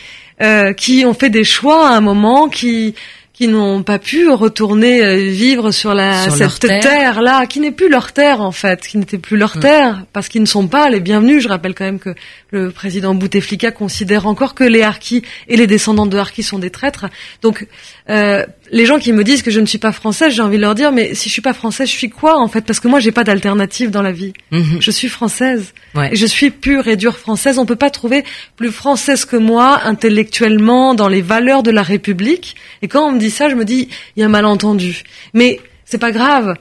euh, 0.40 0.72
qui 0.72 1.04
ont 1.04 1.14
fait 1.14 1.30
des 1.30 1.44
choix 1.44 1.88
à 1.88 1.96
un 1.96 2.00
moment, 2.00 2.48
qui 2.48 2.94
qui 3.36 3.48
n'ont 3.48 3.82
pas 3.82 3.98
pu 3.98 4.30
retourner 4.30 5.04
euh, 5.04 5.16
vivre 5.30 5.70
sur 5.70 5.92
la 5.92 6.24
Sur 6.30 6.36
cette 6.36 6.58
terre. 6.80 7.20
là, 7.20 7.44
qui 7.44 7.60
n'est 7.60 7.70
plus 7.70 7.90
leur 7.90 8.12
terre 8.12 8.40
en 8.40 8.50
fait, 8.50 8.86
qui 8.86 8.96
n'était 8.96 9.18
plus 9.18 9.36
leur 9.36 9.58
Mm. 9.58 9.60
terre, 9.60 10.04
parce 10.14 10.28
qu'ils 10.28 10.40
ne 10.40 10.46
sont 10.46 10.68
pas 10.68 10.88
les 10.88 11.00
bienvenus. 11.00 11.42
Je 11.42 11.48
rappelle 11.48 11.74
quand 11.74 11.84
même 11.84 11.98
que 11.98 12.14
le 12.50 12.70
président 12.70 13.14
Bouteflika 13.14 13.72
considère 13.72 14.26
encore 14.26 14.54
que 14.54 14.64
les 14.64 14.80
Harkis 14.82 15.22
et 15.48 15.56
les 15.58 15.66
descendants 15.66 16.06
de 16.06 16.16
Harkis 16.16 16.44
sont 16.44 16.58
des 16.58 16.70
traîtres. 16.70 17.06
Donc 17.42 17.66
euh, 18.08 18.46
les 18.70 18.86
gens 18.86 18.98
qui 18.98 19.12
me 19.12 19.24
disent 19.24 19.42
que 19.42 19.50
je 19.50 19.60
ne 19.60 19.66
suis 19.66 19.78
pas 19.78 19.92
française, 19.92 20.32
j'ai 20.34 20.42
envie 20.42 20.56
de 20.56 20.62
leur 20.62 20.74
dire 20.74 20.92
mais 20.92 21.14
si 21.14 21.28
je 21.28 21.32
suis 21.32 21.42
pas 21.42 21.52
française, 21.52 21.88
je 21.88 21.94
suis 21.94 22.10
quoi 22.10 22.38
en 22.38 22.48
fait? 22.48 22.62
Parce 22.62 22.80
que 22.80 22.88
moi 22.88 23.00
j'ai 23.00 23.12
pas 23.12 23.24
d'alternative 23.24 23.90
dans 23.90 24.02
la 24.02 24.12
vie. 24.12 24.32
Mhm. 24.50 24.78
Je 24.80 24.90
suis 24.90 25.08
française. 25.08 25.72
Ouais. 25.94 26.10
Et 26.12 26.16
je 26.16 26.26
suis 26.26 26.50
pure 26.50 26.88
et 26.88 26.96
dure 26.96 27.16
française. 27.16 27.58
On 27.58 27.66
peut 27.66 27.76
pas 27.76 27.90
trouver 27.90 28.24
plus 28.56 28.70
française 28.70 29.24
que 29.24 29.36
moi, 29.36 29.80
intellectuellement, 29.84 30.94
dans 30.94 31.08
les 31.08 31.22
valeurs 31.22 31.62
de 31.62 31.70
la 31.70 31.82
République. 31.82 32.56
Et 32.82 32.88
quand 32.88 33.08
on 33.08 33.12
me 33.12 33.18
dit 33.18 33.30
ça, 33.30 33.48
je 33.48 33.54
me 33.54 33.64
dis, 33.64 33.88
il 34.16 34.20
y 34.20 34.22
a 34.22 34.26
un 34.26 34.30
malentendu. 34.30 35.02
Mais 35.34 35.60
c'est 35.84 35.98
pas 35.98 36.12
grave. 36.12 36.54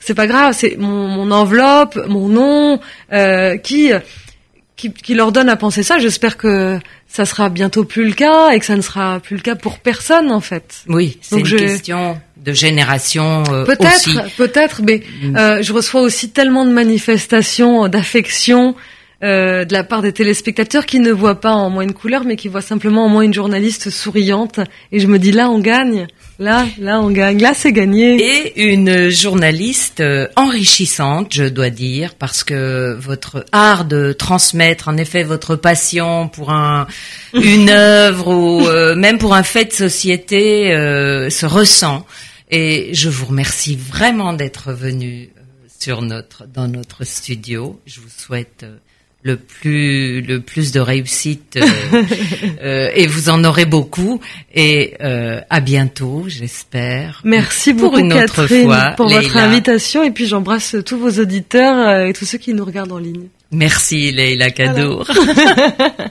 C'est 0.00 0.14
pas 0.14 0.26
grave. 0.26 0.54
C'est 0.56 0.76
mon, 0.78 1.08
mon 1.08 1.30
enveloppe, 1.30 1.98
mon 2.08 2.28
nom, 2.28 2.80
euh, 3.12 3.56
qui, 3.56 3.92
qui, 4.80 4.92
qui 4.92 5.14
leur 5.14 5.30
donne 5.32 5.48
à 5.48 5.56
penser 5.56 5.82
ça. 5.82 5.98
J'espère 5.98 6.36
que 6.36 6.78
ça 7.06 7.24
sera 7.24 7.48
bientôt 7.48 7.84
plus 7.84 8.04
le 8.06 8.12
cas 8.12 8.50
et 8.50 8.58
que 8.58 8.64
ça 8.66 8.76
ne 8.76 8.80
sera 8.82 9.20
plus 9.20 9.36
le 9.36 9.42
cas 9.42 9.54
pour 9.56 9.78
personne, 9.78 10.30
en 10.30 10.40
fait. 10.40 10.82
Oui, 10.88 11.18
c'est 11.20 11.40
une 11.40 11.46
je- 11.46 11.56
question 11.56 12.20
de 12.38 12.52
génération 12.52 13.42
euh. 13.52 13.64
Peut-être, 13.64 14.34
peut-être, 14.36 14.80
mais 14.82 15.02
Mm. 15.22 15.36
euh, 15.36 15.62
je 15.62 15.72
reçois 15.72 16.00
aussi 16.00 16.30
tellement 16.30 16.64
de 16.64 16.70
manifestations 16.72 17.86
d'affection 17.88 18.74
euh, 19.22 19.66
de 19.66 19.74
la 19.74 19.84
part 19.84 20.00
des 20.00 20.12
téléspectateurs 20.12 20.86
qui 20.86 20.98
ne 20.98 21.12
voient 21.12 21.38
pas 21.42 21.52
en 21.52 21.68
moi 21.68 21.84
une 21.84 21.92
couleur, 21.92 22.24
mais 22.24 22.36
qui 22.36 22.48
voient 22.48 22.62
simplement 22.62 23.04
en 23.04 23.08
moi 23.10 23.22
une 23.24 23.34
journaliste 23.34 23.90
souriante. 23.90 24.60
Et 24.92 24.98
je 25.00 25.06
me 25.06 25.18
dis 25.18 25.30
là, 25.32 25.50
on 25.50 25.58
gagne. 25.58 26.06
Là, 26.40 26.66
là, 26.78 27.02
on 27.02 27.10
gagne. 27.10 27.38
Là, 27.42 27.52
c'est 27.54 27.70
gagné. 27.70 28.16
Et 28.16 28.72
une 28.72 29.10
journaliste 29.10 30.00
euh, 30.00 30.26
enrichissante, 30.36 31.34
je 31.34 31.44
dois 31.44 31.68
dire, 31.68 32.14
parce 32.14 32.44
que 32.44 32.96
votre 32.98 33.44
art 33.52 33.84
de 33.84 34.14
transmettre, 34.14 34.88
en 34.88 34.96
effet, 34.96 35.22
votre 35.22 35.54
passion 35.54 36.28
pour 36.28 36.50
un, 36.50 36.86
une 37.34 37.68
œuvre 37.68 38.28
ou 38.28 38.66
euh, 38.66 38.94
même 38.94 39.18
pour 39.18 39.34
un 39.34 39.42
fait 39.42 39.66
de 39.66 39.72
société 39.72 40.72
euh, 40.72 41.28
se 41.28 41.44
ressent. 41.44 42.06
Et 42.50 42.88
je 42.94 43.10
vous 43.10 43.26
remercie 43.26 43.76
vraiment 43.76 44.32
d'être 44.32 44.72
venu 44.72 45.28
euh, 45.36 45.42
sur 45.78 46.00
notre 46.00 46.46
dans 46.46 46.68
notre 46.68 47.04
studio. 47.04 47.78
Je 47.84 48.00
vous 48.00 48.08
souhaite 48.08 48.62
euh, 48.62 48.78
le 49.22 49.36
plus 49.36 50.22
le 50.22 50.40
plus 50.40 50.72
de 50.72 50.80
réussite 50.80 51.58
euh, 51.58 52.02
euh, 52.62 52.90
et 52.94 53.06
vous 53.06 53.28
en 53.28 53.44
aurez 53.44 53.66
beaucoup. 53.66 54.20
Et 54.54 54.94
euh, 55.00 55.40
à 55.50 55.60
bientôt 55.60 56.24
j'espère. 56.28 57.20
Merci 57.24 57.74
pour 57.74 57.90
beaucoup, 57.90 57.98
une 57.98 58.12
autre 58.12 58.42
Catherine, 58.42 58.64
fois, 58.64 58.92
pour 58.96 59.08
votre 59.08 59.36
invitation. 59.36 60.02
Et 60.02 60.10
puis, 60.10 60.26
j'embrasse 60.26 60.76
tous 60.84 60.98
vos 60.98 61.20
auditeurs 61.20 61.88
euh, 61.88 62.06
et 62.06 62.12
tous 62.12 62.24
ceux 62.24 62.38
qui 62.38 62.54
nous 62.54 62.64
regardent 62.64 62.92
en 62.92 62.98
ligne. 62.98 63.28
merci 63.50 64.12
Leïla 64.12 64.50
Kadour 64.50 65.06